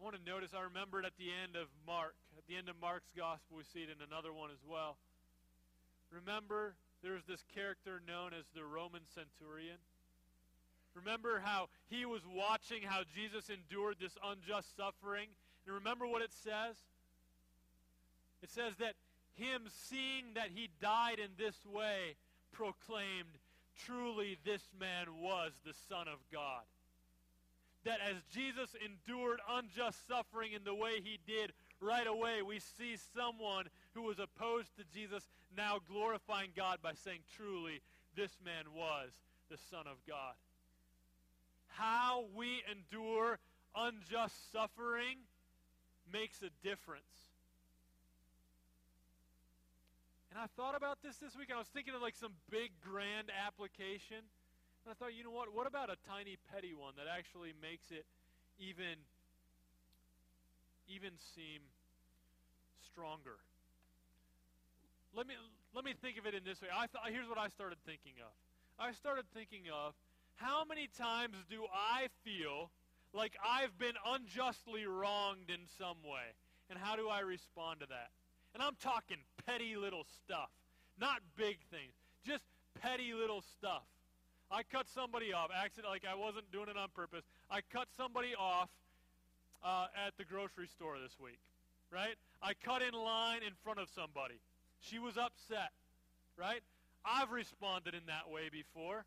I 0.00 0.04
want 0.04 0.16
to 0.16 0.24
notice, 0.24 0.50
I 0.56 0.62
remembered 0.62 1.04
at 1.04 1.14
the 1.18 1.30
end 1.30 1.54
of 1.54 1.68
Mark, 1.86 2.14
at 2.36 2.46
the 2.48 2.56
end 2.56 2.68
of 2.68 2.74
Mark's 2.80 3.12
gospel, 3.16 3.58
we 3.58 3.64
see 3.70 3.86
it 3.86 3.92
in 3.92 4.02
another 4.02 4.32
one 4.32 4.50
as 4.50 4.58
well. 4.66 4.96
Remember, 6.10 6.74
there's 7.02 7.22
this 7.24 7.44
character 7.54 8.02
known 8.08 8.32
as 8.34 8.44
the 8.54 8.64
Roman 8.64 9.02
centurion. 9.14 9.78
Remember 10.94 11.40
how 11.44 11.68
he 11.88 12.04
was 12.04 12.22
watching 12.26 12.82
how 12.82 13.02
Jesus 13.14 13.48
endured 13.48 13.96
this 14.00 14.18
unjust 14.24 14.76
suffering? 14.76 15.28
And 15.66 15.74
remember 15.74 16.06
what 16.06 16.22
it 16.22 16.32
says? 16.32 16.76
It 18.42 18.50
says 18.50 18.74
that 18.76 18.94
him 19.34 19.62
seeing 19.88 20.34
that 20.34 20.48
he 20.54 20.68
died 20.80 21.18
in 21.18 21.30
this 21.38 21.56
way 21.66 22.16
proclaimed, 22.52 23.38
truly 23.86 24.38
this 24.44 24.62
man 24.78 25.06
was 25.20 25.52
the 25.64 25.74
Son 25.88 26.08
of 26.08 26.18
God 26.32 26.62
that 27.84 27.98
as 28.00 28.16
Jesus 28.32 28.70
endured 28.84 29.40
unjust 29.50 30.06
suffering 30.06 30.52
in 30.52 30.64
the 30.64 30.74
way 30.74 31.00
he 31.02 31.18
did, 31.26 31.52
right 31.80 32.06
away 32.06 32.42
we 32.42 32.60
see 32.60 32.96
someone 33.14 33.66
who 33.94 34.02
was 34.02 34.18
opposed 34.18 34.76
to 34.76 34.84
Jesus 34.94 35.28
now 35.56 35.78
glorifying 35.88 36.50
God 36.56 36.78
by 36.82 36.92
saying, 36.94 37.20
truly, 37.36 37.80
this 38.16 38.38
man 38.44 38.64
was 38.74 39.10
the 39.50 39.58
Son 39.70 39.86
of 39.86 39.96
God. 40.06 40.34
How 41.68 42.24
we 42.36 42.62
endure 42.70 43.38
unjust 43.74 44.52
suffering 44.52 45.16
makes 46.12 46.42
a 46.42 46.50
difference. 46.66 47.31
And 50.32 50.40
I 50.40 50.48
thought 50.56 50.72
about 50.72 51.04
this 51.04 51.20
this 51.20 51.36
week, 51.36 51.52
and 51.52 51.56
I 51.56 51.58
was 51.60 51.68
thinking 51.76 51.92
of 51.92 52.00
like 52.00 52.16
some 52.16 52.32
big, 52.48 52.72
grand 52.80 53.28
application. 53.28 54.16
And 54.16 54.88
I 54.88 54.96
thought, 54.96 55.12
you 55.12 55.28
know 55.28 55.30
what? 55.30 55.52
What 55.52 55.68
about 55.68 55.92
a 55.92 56.00
tiny, 56.08 56.40
petty 56.48 56.72
one 56.72 56.96
that 56.96 57.04
actually 57.04 57.52
makes 57.60 57.92
it 57.92 58.08
even, 58.56 58.96
even 60.88 61.12
seem 61.36 61.60
stronger? 62.80 63.36
Let 65.12 65.28
me, 65.28 65.36
let 65.76 65.84
me 65.84 65.92
think 66.00 66.16
of 66.16 66.24
it 66.24 66.32
in 66.32 66.48
this 66.48 66.64
way. 66.64 66.72
I 66.72 66.88
th- 66.88 67.12
here's 67.12 67.28
what 67.28 67.36
I 67.36 67.52
started 67.52 67.76
thinking 67.84 68.16
of. 68.24 68.32
I 68.80 68.96
started 68.96 69.28
thinking 69.36 69.68
of 69.68 69.92
how 70.40 70.64
many 70.64 70.88
times 70.96 71.36
do 71.52 71.68
I 71.68 72.08
feel 72.24 72.72
like 73.12 73.36
I've 73.44 73.76
been 73.76 74.00
unjustly 74.00 74.88
wronged 74.88 75.52
in 75.52 75.68
some 75.76 76.00
way? 76.08 76.32
And 76.72 76.80
how 76.80 76.96
do 76.96 77.12
I 77.12 77.20
respond 77.20 77.84
to 77.84 77.86
that? 77.92 78.08
And 78.54 78.62
I'm 78.62 78.76
talking 78.82 79.16
petty 79.46 79.76
little 79.76 80.04
stuff, 80.24 80.50
not 81.00 81.20
big 81.36 81.58
things, 81.70 81.92
just 82.26 82.44
petty 82.80 83.14
little 83.14 83.42
stuff. 83.58 83.82
I 84.50 84.62
cut 84.62 84.86
somebody 84.94 85.32
off, 85.32 85.48
accident, 85.54 85.90
like 85.90 86.04
I 86.04 86.14
wasn't 86.14 86.50
doing 86.52 86.68
it 86.68 86.76
on 86.76 86.88
purpose. 86.94 87.24
I 87.50 87.60
cut 87.72 87.88
somebody 87.96 88.34
off 88.38 88.68
uh, 89.64 89.86
at 90.06 90.16
the 90.18 90.24
grocery 90.24 90.68
store 90.68 90.96
this 91.02 91.16
week, 91.22 91.38
right? 91.90 92.16
I 92.42 92.52
cut 92.62 92.82
in 92.82 92.92
line 92.92 93.40
in 93.46 93.54
front 93.64 93.78
of 93.78 93.88
somebody. 93.94 94.34
She 94.80 94.98
was 94.98 95.16
upset, 95.16 95.72
right? 96.36 96.60
I've 97.04 97.30
responded 97.30 97.94
in 97.94 98.02
that 98.06 98.30
way 98.30 98.50
before, 98.50 99.04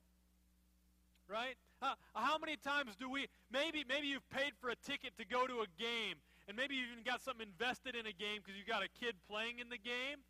right? 1.30 1.56
Uh, 1.82 1.94
how 2.16 2.38
many 2.38 2.58
times 2.58 2.96
do 3.00 3.10
we, 3.10 3.28
maybe, 3.52 3.84
maybe 3.88 4.08
you've 4.08 4.30
paid 4.32 4.54
for 4.60 4.70
a 4.70 4.76
ticket 4.76 5.18
to 5.20 5.26
go 5.26 5.46
to 5.46 5.62
a 5.62 5.68
game, 5.78 6.16
and 6.48 6.56
maybe 6.56 6.76
you 6.76 6.84
even 6.92 7.04
got 7.04 7.22
something 7.22 7.48
invested 7.48 7.96
in 7.96 8.06
a 8.06 8.14
game 8.14 8.42
because 8.44 8.58
you 8.58 8.66
got 8.66 8.84
a 8.84 8.90
kid 9.00 9.16
playing 9.30 9.60
in 9.60 9.70
the 9.70 9.78
game, 9.78 10.22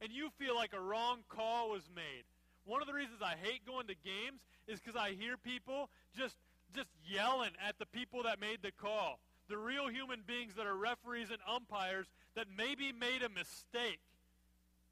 and 0.00 0.12
you 0.12 0.30
feel 0.38 0.54
like 0.54 0.72
a 0.72 0.80
wrong 0.80 1.20
call 1.28 1.70
was 1.70 1.88
made. 1.94 2.24
One 2.64 2.80
of 2.80 2.86
the 2.86 2.94
reasons 2.94 3.20
I 3.22 3.34
hate 3.40 3.64
going 3.66 3.86
to 3.88 3.96
games 4.04 4.40
is 4.66 4.80
because 4.80 4.96
I 4.96 5.12
hear 5.12 5.36
people 5.36 5.88
just 6.16 6.36
just 6.74 6.90
yelling 7.06 7.52
at 7.66 7.78
the 7.78 7.86
people 7.86 8.22
that 8.24 8.40
made 8.40 8.58
the 8.62 8.72
call. 8.72 9.20
The 9.48 9.56
real 9.56 9.88
human 9.88 10.20
beings 10.26 10.52
that 10.56 10.66
are 10.66 10.76
referees 10.76 11.30
and 11.30 11.38
umpires 11.48 12.06
that 12.36 12.46
maybe 12.54 12.92
made 12.92 13.22
a 13.22 13.30
mistake. 13.30 14.00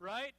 Right? 0.01 0.33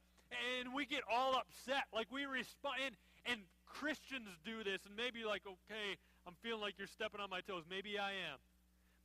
And 0.58 0.74
we 0.74 0.84
get 0.84 1.02
all 1.10 1.36
upset. 1.36 1.84
Like 1.94 2.08
we 2.10 2.26
respond 2.26 2.74
and, 2.84 2.96
and 3.24 3.40
Christians 3.66 4.28
do 4.44 4.64
this 4.64 4.80
and 4.86 4.96
maybe 4.96 5.24
like, 5.24 5.42
okay, 5.46 5.96
I'm 6.26 6.34
feeling 6.42 6.60
like 6.60 6.74
you're 6.78 6.90
stepping 6.90 7.20
on 7.20 7.30
my 7.30 7.40
toes. 7.40 7.62
Maybe 7.70 7.98
I 7.98 8.10
am. 8.10 8.38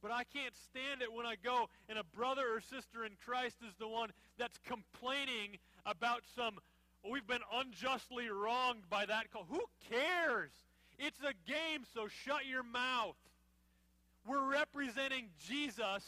But 0.04 0.12
I 0.12 0.26
can't 0.26 0.54
stand 0.70 1.02
it 1.02 1.12
when 1.12 1.26
I 1.26 1.36
go 1.42 1.70
and 1.88 1.98
a 1.98 2.04
brother 2.04 2.44
or 2.54 2.60
sister 2.60 3.06
in 3.06 3.14
Christ 3.26 3.56
is 3.66 3.74
the 3.80 3.88
one 3.88 4.10
that's 4.38 4.60
complaining 4.68 5.58
about 5.86 6.24
some 6.36 6.60
we've 7.10 7.26
been 7.26 7.44
unjustly 7.54 8.30
wronged 8.30 8.90
by 8.90 9.06
that 9.06 9.32
call. 9.32 9.46
Who 9.50 9.64
cares? 9.90 10.52
It's 11.00 11.20
a 11.22 11.34
game, 11.50 11.86
so 11.94 12.08
shut 12.26 12.46
your 12.46 12.64
mouth. 12.64 13.16
We're 14.28 14.52
representing 14.52 15.30
Jesus 15.48 16.04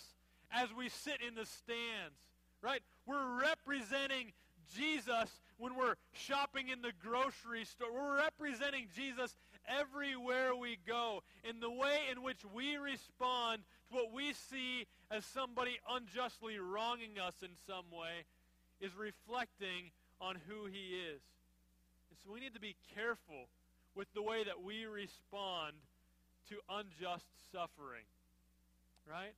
as 0.51 0.69
we 0.77 0.89
sit 0.89 1.19
in 1.25 1.35
the 1.35 1.45
stands, 1.45 2.19
right? 2.61 2.81
We're 3.05 3.39
representing 3.41 4.33
Jesus 4.75 5.29
when 5.57 5.75
we're 5.75 5.95
shopping 6.13 6.69
in 6.69 6.81
the 6.81 6.91
grocery 7.01 7.65
store. 7.65 7.93
We're 7.93 8.17
representing 8.17 8.87
Jesus 8.95 9.35
everywhere 9.67 10.55
we 10.55 10.77
go. 10.87 11.23
In 11.47 11.59
the 11.59 11.69
way 11.69 11.99
in 12.11 12.23
which 12.23 12.39
we 12.53 12.77
respond 12.77 13.63
what 13.91 14.13
we 14.13 14.33
see 14.33 14.87
as 15.11 15.25
somebody 15.25 15.79
unjustly 15.89 16.57
wronging 16.59 17.19
us 17.21 17.35
in 17.41 17.51
some 17.67 17.85
way 17.91 18.25
is 18.81 18.91
reflecting 18.95 19.91
on 20.19 20.37
who 20.47 20.65
he 20.65 20.95
is. 20.95 21.21
And 22.09 22.17
so 22.23 22.33
we 22.33 22.39
need 22.39 22.53
to 22.53 22.59
be 22.59 22.75
careful 22.95 23.47
with 23.95 24.07
the 24.13 24.21
way 24.21 24.43
that 24.43 24.63
we 24.63 24.85
respond 24.85 25.73
to 26.49 26.55
unjust 26.69 27.25
suffering. 27.51 28.05
Right? 29.09 29.33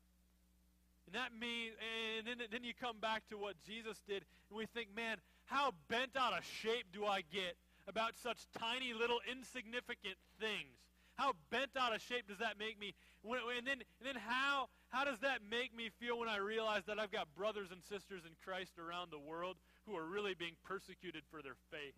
And 1.08 1.16
that 1.16 1.32
means, 1.40 1.74
and 1.80 2.28
then, 2.28 2.48
then 2.52 2.64
you 2.64 2.74
come 2.74 2.98
back 3.00 3.28
to 3.30 3.38
what 3.38 3.56
Jesus 3.66 3.98
did, 4.08 4.24
and 4.50 4.58
we 4.58 4.66
think, 4.66 4.90
man, 4.96 5.18
how 5.46 5.72
bent 5.88 6.18
out 6.18 6.38
of 6.38 6.44
shape 6.44 6.86
do 6.92 7.06
I 7.06 7.22
get 7.22 7.56
about 7.88 8.18
such 8.22 8.46
tiny 8.60 8.94
little 8.94 9.20
insignificant 9.32 10.16
things? 10.40 10.76
How 11.18 11.34
bent 11.50 11.72
out 11.78 11.94
of 11.94 12.02
shape 12.02 12.28
does 12.28 12.38
that 12.38 12.58
make 12.60 12.80
me? 12.80 12.94
and 13.26 13.68
then, 13.68 13.82
and 14.00 14.06
then 14.06 14.16
how, 14.16 14.70
how 14.90 15.04
does 15.04 15.20
that 15.20 15.40
make 15.50 15.76
me 15.76 15.90
feel 16.00 16.20
when 16.20 16.30
I 16.30 16.38
realize 16.38 16.84
that 16.88 17.00
I've 17.00 17.12
got 17.12 17.28
brothers 17.36 17.70
and 17.72 17.82
sisters 17.84 18.22
in 18.24 18.32
Christ 18.46 18.80
around 18.80 19.12
the 19.12 19.20
world 19.20 19.58
who 19.86 19.98
are 19.98 20.06
really 20.06 20.34
being 20.34 20.56
persecuted 20.64 21.24
for 21.30 21.42
their 21.42 21.58
faith? 21.72 21.98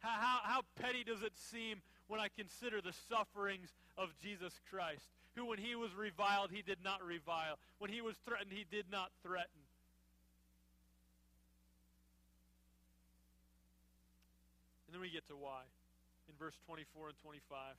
How, 0.00 0.18
how, 0.20 0.38
how 0.42 0.60
petty 0.76 1.04
does 1.04 1.22
it 1.22 1.32
seem 1.36 1.80
when 2.08 2.20
I 2.20 2.28
consider 2.36 2.80
the 2.80 2.92
sufferings 3.08 3.68
of 3.96 4.10
Jesus 4.22 4.52
Christ, 4.70 5.04
who 5.34 5.46
when 5.46 5.58
he 5.58 5.74
was 5.74 5.94
reviled, 5.94 6.50
he 6.52 6.62
did 6.62 6.78
not 6.82 7.04
revile. 7.04 7.58
When 7.78 7.90
he 7.90 8.00
was 8.00 8.16
threatened, 8.24 8.50
he 8.50 8.64
did 8.70 8.86
not 8.90 9.10
threaten. 9.22 9.62
And 14.86 14.94
then 14.94 15.00
we 15.00 15.10
get 15.10 15.26
to 15.28 15.36
why 15.36 15.62
in 16.28 16.34
verse 16.38 16.56
24 16.66 17.08
and 17.08 17.18
25. 17.22 17.76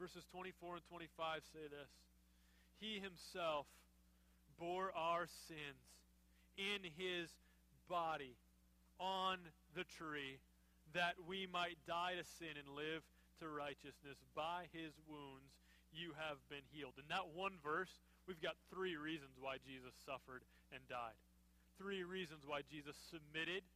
Verses 0.00 0.24
24 0.32 0.80
and 0.80 0.84
25 0.88 1.44
say 1.52 1.68
this 1.68 1.92
He 2.80 3.04
himself 3.04 3.68
bore 4.56 4.96
our 4.96 5.28
sins 5.44 5.84
in 6.56 6.88
his 6.96 7.28
body 7.84 8.32
on 8.96 9.36
the 9.76 9.84
tree 9.84 10.40
that 10.96 11.20
we 11.28 11.44
might 11.44 11.76
die 11.84 12.16
to 12.16 12.24
sin 12.40 12.56
and 12.56 12.72
live 12.72 13.04
to 13.44 13.52
righteousness. 13.52 14.16
By 14.32 14.72
his 14.72 14.96
wounds 15.04 15.52
you 15.92 16.16
have 16.16 16.40
been 16.48 16.64
healed. 16.72 16.96
In 16.96 17.04
that 17.12 17.36
one 17.36 17.60
verse, 17.60 17.92
we've 18.24 18.40
got 18.40 18.56
three 18.72 18.96
reasons 18.96 19.36
why 19.36 19.60
Jesus 19.60 19.92
suffered 20.08 20.40
and 20.72 20.80
died. 20.88 21.18
Three 21.76 22.08
reasons 22.08 22.48
why 22.48 22.64
Jesus 22.64 22.96
submitted 23.12 23.68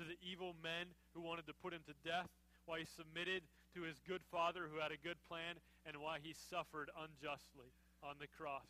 to 0.00 0.08
the 0.08 0.16
evil 0.24 0.56
men 0.64 0.88
who 1.12 1.20
wanted 1.20 1.44
to 1.52 1.60
put 1.60 1.76
him 1.76 1.84
to 1.84 1.96
death, 2.00 2.32
why 2.64 2.80
he 2.80 2.88
submitted 2.96 3.44
to 3.74 3.82
his 3.82 3.96
good 4.06 4.22
father 4.30 4.68
who 4.72 4.80
had 4.80 4.92
a 4.92 5.06
good 5.06 5.16
plan, 5.28 5.56
and 5.86 5.96
why 5.96 6.18
he 6.22 6.34
suffered 6.50 6.90
unjustly 6.96 7.72
on 8.02 8.16
the 8.20 8.26
cross. 8.38 8.66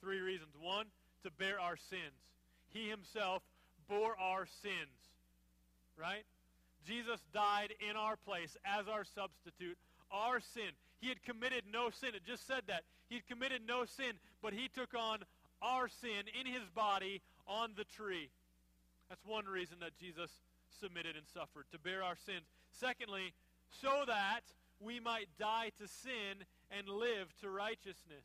Three 0.00 0.20
reasons. 0.20 0.54
One, 0.60 0.86
to 1.22 1.30
bear 1.30 1.60
our 1.60 1.76
sins. 1.76 2.18
He 2.72 2.88
himself 2.88 3.42
bore 3.88 4.18
our 4.18 4.46
sins. 4.62 5.12
Right? 5.96 6.24
Jesus 6.86 7.20
died 7.32 7.74
in 7.88 7.96
our 7.96 8.16
place 8.16 8.56
as 8.64 8.88
our 8.88 9.04
substitute. 9.04 9.78
Our 10.10 10.40
sin. 10.40 10.70
He 11.00 11.08
had 11.08 11.22
committed 11.22 11.64
no 11.72 11.90
sin. 11.90 12.10
It 12.14 12.26
just 12.26 12.46
said 12.46 12.62
that. 12.68 12.84
He 13.08 13.16
had 13.16 13.26
committed 13.26 13.62
no 13.66 13.84
sin, 13.84 14.14
but 14.42 14.52
he 14.52 14.68
took 14.68 14.94
on 14.94 15.20
our 15.62 15.88
sin 15.88 16.28
in 16.38 16.46
his 16.46 16.68
body 16.74 17.20
on 17.46 17.70
the 17.76 17.84
tree. 17.84 18.30
That's 19.08 19.24
one 19.24 19.46
reason 19.46 19.76
that 19.80 19.96
Jesus 20.00 20.30
submitted 20.80 21.16
and 21.16 21.26
suffered, 21.32 21.66
to 21.72 21.78
bear 21.78 22.02
our 22.02 22.16
sins. 22.26 22.44
Secondly, 22.72 23.32
so 23.70 24.04
that 24.06 24.42
we 24.80 25.00
might 25.00 25.28
die 25.38 25.70
to 25.80 25.88
sin 25.88 26.44
and 26.70 26.88
live 26.88 27.32
to 27.40 27.50
righteousness. 27.50 28.24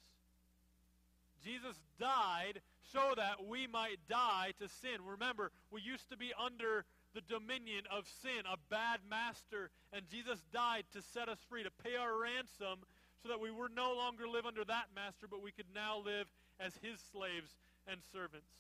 Jesus 1.43 1.75
died 1.99 2.61
so 2.91 3.13
that 3.15 3.45
we 3.47 3.67
might 3.67 3.99
die 4.09 4.53
to 4.59 4.67
sin. 4.67 4.99
Remember, 5.05 5.51
we 5.71 5.81
used 5.81 6.09
to 6.09 6.17
be 6.17 6.33
under 6.37 6.85
the 7.13 7.21
dominion 7.21 7.83
of 7.91 8.05
sin, 8.21 8.43
a 8.45 8.57
bad 8.69 8.99
master, 9.09 9.69
and 9.93 10.03
Jesus 10.11 10.39
died 10.53 10.85
to 10.93 11.01
set 11.01 11.29
us 11.29 11.39
free, 11.49 11.63
to 11.63 11.71
pay 11.83 11.95
our 11.95 12.17
ransom 12.17 12.79
so 13.21 13.29
that 13.29 13.39
we 13.39 13.51
would 13.51 13.75
no 13.75 13.93
longer 13.95 14.27
live 14.27 14.45
under 14.45 14.63
that 14.63 14.87
master, 14.95 15.27
but 15.29 15.41
we 15.41 15.51
could 15.51 15.69
now 15.73 15.99
live 16.03 16.27
as 16.59 16.73
his 16.81 16.99
slaves 17.11 17.51
and 17.87 17.99
servants. 18.13 18.51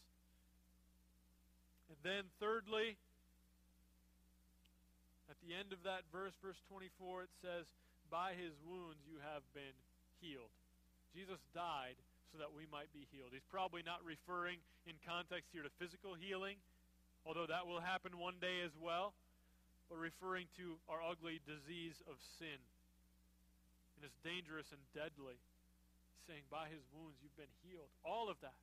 And 1.89 1.97
then, 2.03 2.23
thirdly, 2.39 2.97
the 5.49 5.57
end 5.57 5.73
of 5.73 5.81
that 5.81 6.05
verse, 6.13 6.37
verse 6.45 6.61
24, 6.69 7.25
it 7.25 7.33
says, 7.41 7.65
By 8.13 8.37
his 8.37 8.53
wounds 8.61 9.01
you 9.09 9.17
have 9.25 9.41
been 9.57 9.73
healed. 10.21 10.53
Jesus 11.09 11.41
died 11.57 11.97
so 12.29 12.37
that 12.37 12.53
we 12.53 12.69
might 12.69 12.93
be 12.93 13.09
healed. 13.09 13.33
He's 13.33 13.49
probably 13.49 13.81
not 13.81 14.05
referring 14.05 14.61
in 14.85 14.93
context 15.01 15.49
here 15.49 15.65
to 15.65 15.73
physical 15.81 16.13
healing, 16.13 16.61
although 17.25 17.49
that 17.49 17.65
will 17.65 17.81
happen 17.81 18.21
one 18.21 18.37
day 18.37 18.61
as 18.61 18.77
well, 18.77 19.17
but 19.89 19.97
referring 19.97 20.45
to 20.61 20.77
our 20.85 21.01
ugly 21.01 21.41
disease 21.49 21.97
of 22.05 22.21
sin. 22.37 22.61
And 23.97 24.05
it's 24.05 24.21
dangerous 24.21 24.69
and 24.69 24.85
deadly. 24.93 25.41
He's 26.13 26.25
saying, 26.29 26.45
by 26.53 26.69
his 26.69 26.85
wounds 26.93 27.17
you've 27.25 27.33
been 27.41 27.49
healed. 27.65 27.89
All 28.05 28.29
of 28.29 28.37
that. 28.45 28.61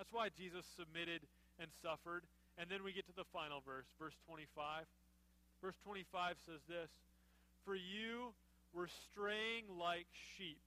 That's 0.00 0.08
why 0.08 0.32
Jesus 0.32 0.64
submitted 0.72 1.20
and 1.60 1.68
suffered. 1.84 2.24
And 2.56 2.72
then 2.72 2.80
we 2.80 2.96
get 2.96 3.04
to 3.12 3.14
the 3.14 3.28
final 3.28 3.60
verse, 3.60 3.84
verse 4.00 4.16
25. 4.24 4.88
Verse 5.64 5.80
25 5.84 6.36
says 6.44 6.60
this 6.68 6.92
For 7.64 7.74
you 7.74 8.36
were 8.76 8.88
straying 9.08 9.64
like 9.80 10.04
sheep 10.36 10.60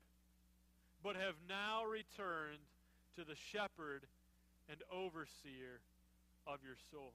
but 1.04 1.16
have 1.16 1.38
now 1.48 1.86
returned 1.86 2.66
to 3.14 3.22
the 3.22 3.38
shepherd 3.54 4.02
and 4.66 4.82
overseer 4.90 5.78
of 6.50 6.66
your 6.66 6.82
souls. 6.90 7.14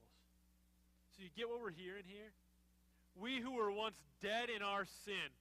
So 1.17 1.27
you 1.27 1.31
get 1.37 1.51
what 1.51 1.61
we're 1.61 1.75
hearing 1.75 2.07
here? 2.07 2.31
We 3.19 3.43
who 3.43 3.59
were 3.59 3.73
once 3.73 3.99
dead 4.23 4.47
in 4.49 4.63
our 4.63 4.87
sin, 5.05 5.35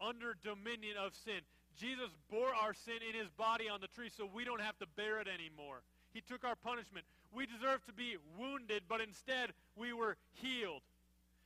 under 0.00 0.32
dominion 0.40 0.96
of 0.96 1.12
sin, 1.12 1.44
Jesus 1.76 2.08
bore 2.30 2.56
our 2.56 2.72
sin 2.72 3.04
in 3.04 3.12
his 3.12 3.28
body 3.36 3.68
on 3.68 3.84
the 3.84 3.92
tree 3.92 4.08
so 4.08 4.24
we 4.32 4.48
don't 4.48 4.64
have 4.64 4.78
to 4.78 4.86
bear 4.96 5.20
it 5.20 5.28
anymore. 5.28 5.84
He 6.14 6.22
took 6.22 6.42
our 6.42 6.56
punishment. 6.56 7.04
We 7.34 7.46
deserved 7.46 7.86
to 7.86 7.92
be 7.92 8.16
wounded, 8.38 8.84
but 8.88 9.00
instead 9.00 9.50
we 9.76 9.92
were 9.92 10.16
healed. 10.34 10.82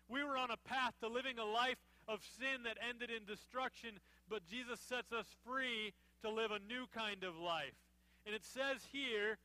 We 0.08 0.22
were 0.22 0.36
on 0.36 0.50
a 0.50 0.56
path 0.68 0.94
to 1.00 1.08
living 1.08 1.38
a 1.38 1.44
life 1.44 1.78
of 2.06 2.20
sin 2.38 2.64
that 2.64 2.78
ended 2.86 3.10
in 3.10 3.24
destruction, 3.26 3.90
but 4.28 4.46
Jesus 4.50 4.80
sets 4.80 5.12
us 5.12 5.26
free 5.46 5.92
to 6.22 6.30
live 6.30 6.50
a 6.50 6.58
new 6.68 6.86
kind 6.94 7.24
of 7.24 7.38
life. 7.38 7.76
And 8.26 8.34
it 8.34 8.44
says 8.44 8.78
here 8.92 9.38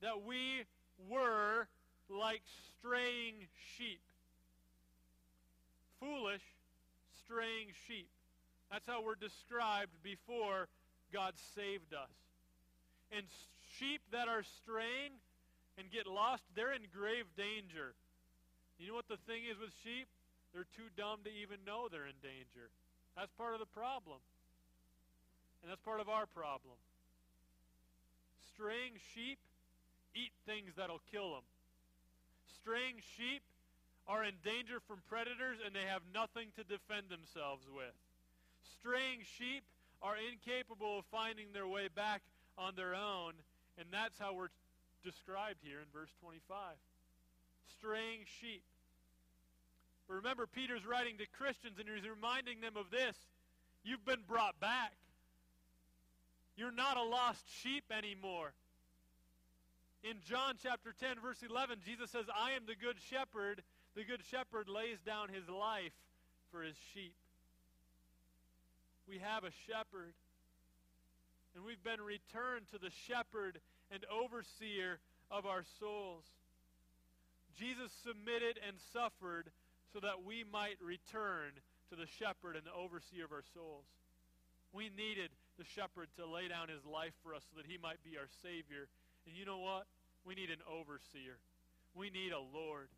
that 0.00 0.24
we 0.24 0.64
were 1.08 1.68
like 2.08 2.42
straying 2.78 3.34
sheep. 3.76 4.00
Foolish, 6.00 6.42
straying 7.24 7.68
sheep. 7.86 8.08
That's 8.70 8.86
how 8.86 9.02
we're 9.02 9.16
described 9.16 9.92
before 10.02 10.68
God 11.12 11.34
saved 11.54 11.92
us. 11.92 12.08
And 13.12 13.26
sheep 13.80 14.04
that 14.12 14.28
are 14.28 14.44
straying 14.60 15.16
and 15.80 15.88
get 15.88 16.06
lost, 16.06 16.44
they're 16.54 16.76
in 16.76 16.84
grave 16.92 17.24
danger. 17.36 17.96
You 18.76 18.92
know 18.92 18.94
what 19.00 19.08
the 19.08 19.20
thing 19.24 19.48
is 19.48 19.56
with 19.56 19.72
sheep? 19.80 20.06
They're 20.52 20.68
too 20.76 20.92
dumb 20.96 21.24
to 21.24 21.32
even 21.32 21.64
know 21.64 21.88
they're 21.88 22.06
in 22.06 22.20
danger. 22.20 22.68
That's 23.16 23.32
part 23.40 23.56
of 23.56 23.60
the 23.60 23.72
problem. 23.72 24.20
And 25.62 25.72
that's 25.72 25.80
part 25.80 26.00
of 26.00 26.08
our 26.08 26.28
problem. 26.28 26.76
Straying 28.52 29.00
sheep 29.16 29.40
eat 30.14 30.32
things 30.44 30.76
that'll 30.76 31.04
kill 31.10 31.32
them. 31.32 31.46
Straying 32.60 33.00
sheep 33.16 33.40
are 34.08 34.24
in 34.24 34.34
danger 34.44 34.80
from 34.84 35.00
predators 35.08 35.58
and 35.64 35.72
they 35.72 35.86
have 35.88 36.02
nothing 36.12 36.52
to 36.56 36.64
defend 36.64 37.08
themselves 37.08 37.64
with. 37.72 37.94
Straying 38.80 39.24
sheep 39.38 39.62
are 40.02 40.16
incapable 40.16 40.98
of 40.98 41.04
finding 41.12 41.52
their 41.52 41.68
way 41.68 41.88
back 41.88 42.20
on 42.58 42.74
their 42.76 42.94
own, 42.94 43.32
and 43.80 43.88
that's 43.90 44.18
how 44.18 44.34
we're 44.34 44.52
described 45.02 45.64
here 45.64 45.80
in 45.80 45.88
verse 45.92 46.12
25. 46.20 46.76
Straying 47.80 48.28
sheep. 48.40 48.62
But 50.06 50.14
remember, 50.20 50.46
Peter's 50.46 50.84
writing 50.84 51.16
to 51.18 51.26
Christians 51.26 51.80
and 51.80 51.88
he's 51.88 52.08
reminding 52.08 52.60
them 52.60 52.76
of 52.76 52.90
this. 52.90 53.16
You've 53.82 54.04
been 54.04 54.22
brought 54.28 54.60
back. 54.60 54.92
You're 56.56 56.72
not 56.72 56.98
a 56.98 57.02
lost 57.02 57.42
sheep 57.62 57.84
anymore. 57.90 58.52
In 60.04 60.16
John 60.28 60.54
chapter 60.62 60.92
10, 60.98 61.20
verse 61.22 61.42
11, 61.48 61.78
Jesus 61.84 62.10
says, 62.10 62.26
I 62.28 62.52
am 62.52 62.62
the 62.66 62.76
good 62.76 62.96
shepherd. 63.08 63.62
The 63.96 64.04
good 64.04 64.20
shepherd 64.30 64.68
lays 64.68 64.98
down 65.00 65.28
his 65.28 65.48
life 65.48 65.96
for 66.52 66.62
his 66.62 66.76
sheep. 66.92 67.14
We 69.08 69.18
have 69.18 69.44
a 69.44 69.50
shepherd. 69.66 70.12
And 71.60 71.68
we've 71.68 71.84
been 71.84 72.00
returned 72.00 72.72
to 72.72 72.80
the 72.80 72.88
shepherd 72.88 73.60
and 73.92 74.00
overseer 74.08 74.96
of 75.28 75.44
our 75.44 75.60
souls. 75.76 76.24
Jesus 77.52 77.92
submitted 78.00 78.56
and 78.64 78.80
suffered 78.96 79.52
so 79.92 80.00
that 80.00 80.24
we 80.24 80.40
might 80.40 80.80
return 80.80 81.52
to 81.92 82.00
the 82.00 82.08
shepherd 82.08 82.56
and 82.56 82.64
the 82.64 82.72
overseer 82.72 83.28
of 83.28 83.36
our 83.36 83.44
souls. 83.52 83.84
We 84.72 84.88
needed 84.88 85.28
the 85.60 85.68
shepherd 85.68 86.08
to 86.16 86.24
lay 86.24 86.48
down 86.48 86.72
his 86.72 86.80
life 86.88 87.12
for 87.20 87.36
us 87.36 87.44
so 87.52 87.60
that 87.60 87.68
he 87.68 87.76
might 87.76 88.00
be 88.08 88.16
our 88.16 88.32
Savior. 88.40 88.88
And 89.28 89.36
you 89.36 89.44
know 89.44 89.60
what? 89.60 89.84
We 90.24 90.32
need 90.32 90.48
an 90.48 90.64
overseer. 90.64 91.36
We 91.92 92.08
need 92.08 92.32
a 92.32 92.40
Lord. 92.40 92.88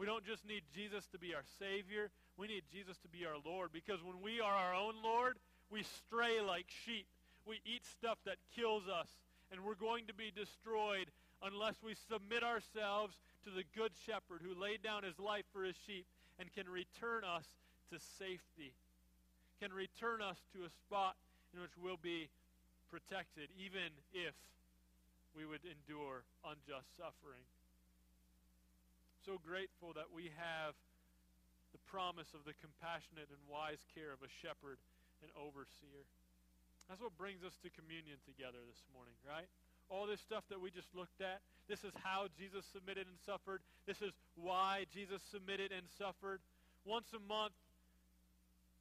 We 0.00 0.08
don't 0.08 0.24
just 0.24 0.48
need 0.48 0.64
Jesus 0.72 1.04
to 1.12 1.20
be 1.20 1.36
our 1.36 1.44
Savior. 1.60 2.08
We 2.40 2.48
need 2.48 2.64
Jesus 2.72 2.96
to 3.04 3.12
be 3.12 3.28
our 3.28 3.36
Lord 3.44 3.68
because 3.68 4.00
when 4.00 4.24
we 4.24 4.40
are 4.40 4.56
our 4.56 4.72
own 4.72 4.96
Lord, 5.04 5.36
we 5.68 5.84
stray 5.84 6.40
like 6.40 6.72
sheep. 6.88 7.04
We 7.46 7.60
eat 7.66 7.82
stuff 7.84 8.18
that 8.24 8.38
kills 8.54 8.86
us, 8.86 9.08
and 9.50 9.60
we're 9.64 9.78
going 9.78 10.06
to 10.06 10.14
be 10.14 10.30
destroyed 10.30 11.10
unless 11.42 11.74
we 11.82 11.94
submit 12.08 12.42
ourselves 12.46 13.18
to 13.44 13.50
the 13.50 13.66
good 13.74 13.90
shepherd 14.06 14.46
who 14.46 14.54
laid 14.54 14.82
down 14.82 15.02
his 15.02 15.18
life 15.18 15.44
for 15.52 15.64
his 15.64 15.74
sheep 15.86 16.06
and 16.38 16.46
can 16.54 16.70
return 16.70 17.26
us 17.26 17.44
to 17.90 17.98
safety, 18.18 18.70
can 19.60 19.74
return 19.74 20.22
us 20.22 20.38
to 20.54 20.62
a 20.62 20.70
spot 20.86 21.18
in 21.50 21.60
which 21.60 21.74
we'll 21.74 22.00
be 22.00 22.30
protected, 22.90 23.50
even 23.58 23.90
if 24.14 24.34
we 25.34 25.42
would 25.42 25.64
endure 25.66 26.22
unjust 26.46 26.88
suffering. 26.94 27.42
So 29.26 29.38
grateful 29.42 29.94
that 29.94 30.10
we 30.14 30.30
have 30.38 30.74
the 31.72 31.82
promise 31.90 32.30
of 32.36 32.44
the 32.44 32.54
compassionate 32.60 33.30
and 33.32 33.42
wise 33.48 33.80
care 33.96 34.12
of 34.12 34.20
a 34.20 34.30
shepherd 34.42 34.78
and 35.22 35.30
overseer. 35.38 36.04
That's 36.92 37.00
what 37.00 37.16
brings 37.16 37.40
us 37.40 37.56
to 37.64 37.72
communion 37.72 38.20
together 38.28 38.60
this 38.68 38.84
morning, 38.92 39.16
right? 39.24 39.48
all 39.92 40.06
this 40.08 40.20
stuff 40.20 40.44
that 40.48 40.60
we 40.60 40.72
just 40.72 40.88
looked 40.96 41.20
at. 41.20 41.44
This 41.68 41.84
is 41.84 41.92
how 42.00 42.28
Jesus 42.32 42.64
submitted 42.72 43.04
and 43.04 43.20
suffered. 43.28 43.60
This 43.84 44.00
is 44.00 44.12
why 44.40 44.88
Jesus 44.88 45.20
submitted 45.28 45.72
and 45.72 45.84
suffered. 46.00 46.40
Once 46.84 47.12
a 47.12 47.20
month, 47.20 47.52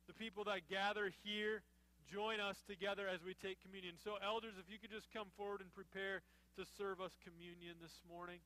the 0.07 0.16
people 0.16 0.43
that 0.47 0.72
gather 0.72 1.12
here 1.24 1.64
join 2.07 2.39
us 2.39 2.59
together 2.68 3.07
as 3.07 3.24
we 3.24 3.36
take 3.36 3.59
communion. 3.59 3.95
So, 3.99 4.16
elders, 4.24 4.55
if 4.59 4.72
you 4.72 4.80
could 4.80 4.91
just 4.91 5.07
come 5.12 5.28
forward 5.36 5.59
and 5.59 5.72
prepare 5.72 6.24
to 6.55 6.64
serve 6.80 6.99
us 6.99 7.16
communion 7.24 7.80
this 7.80 7.99
morning. 8.07 8.39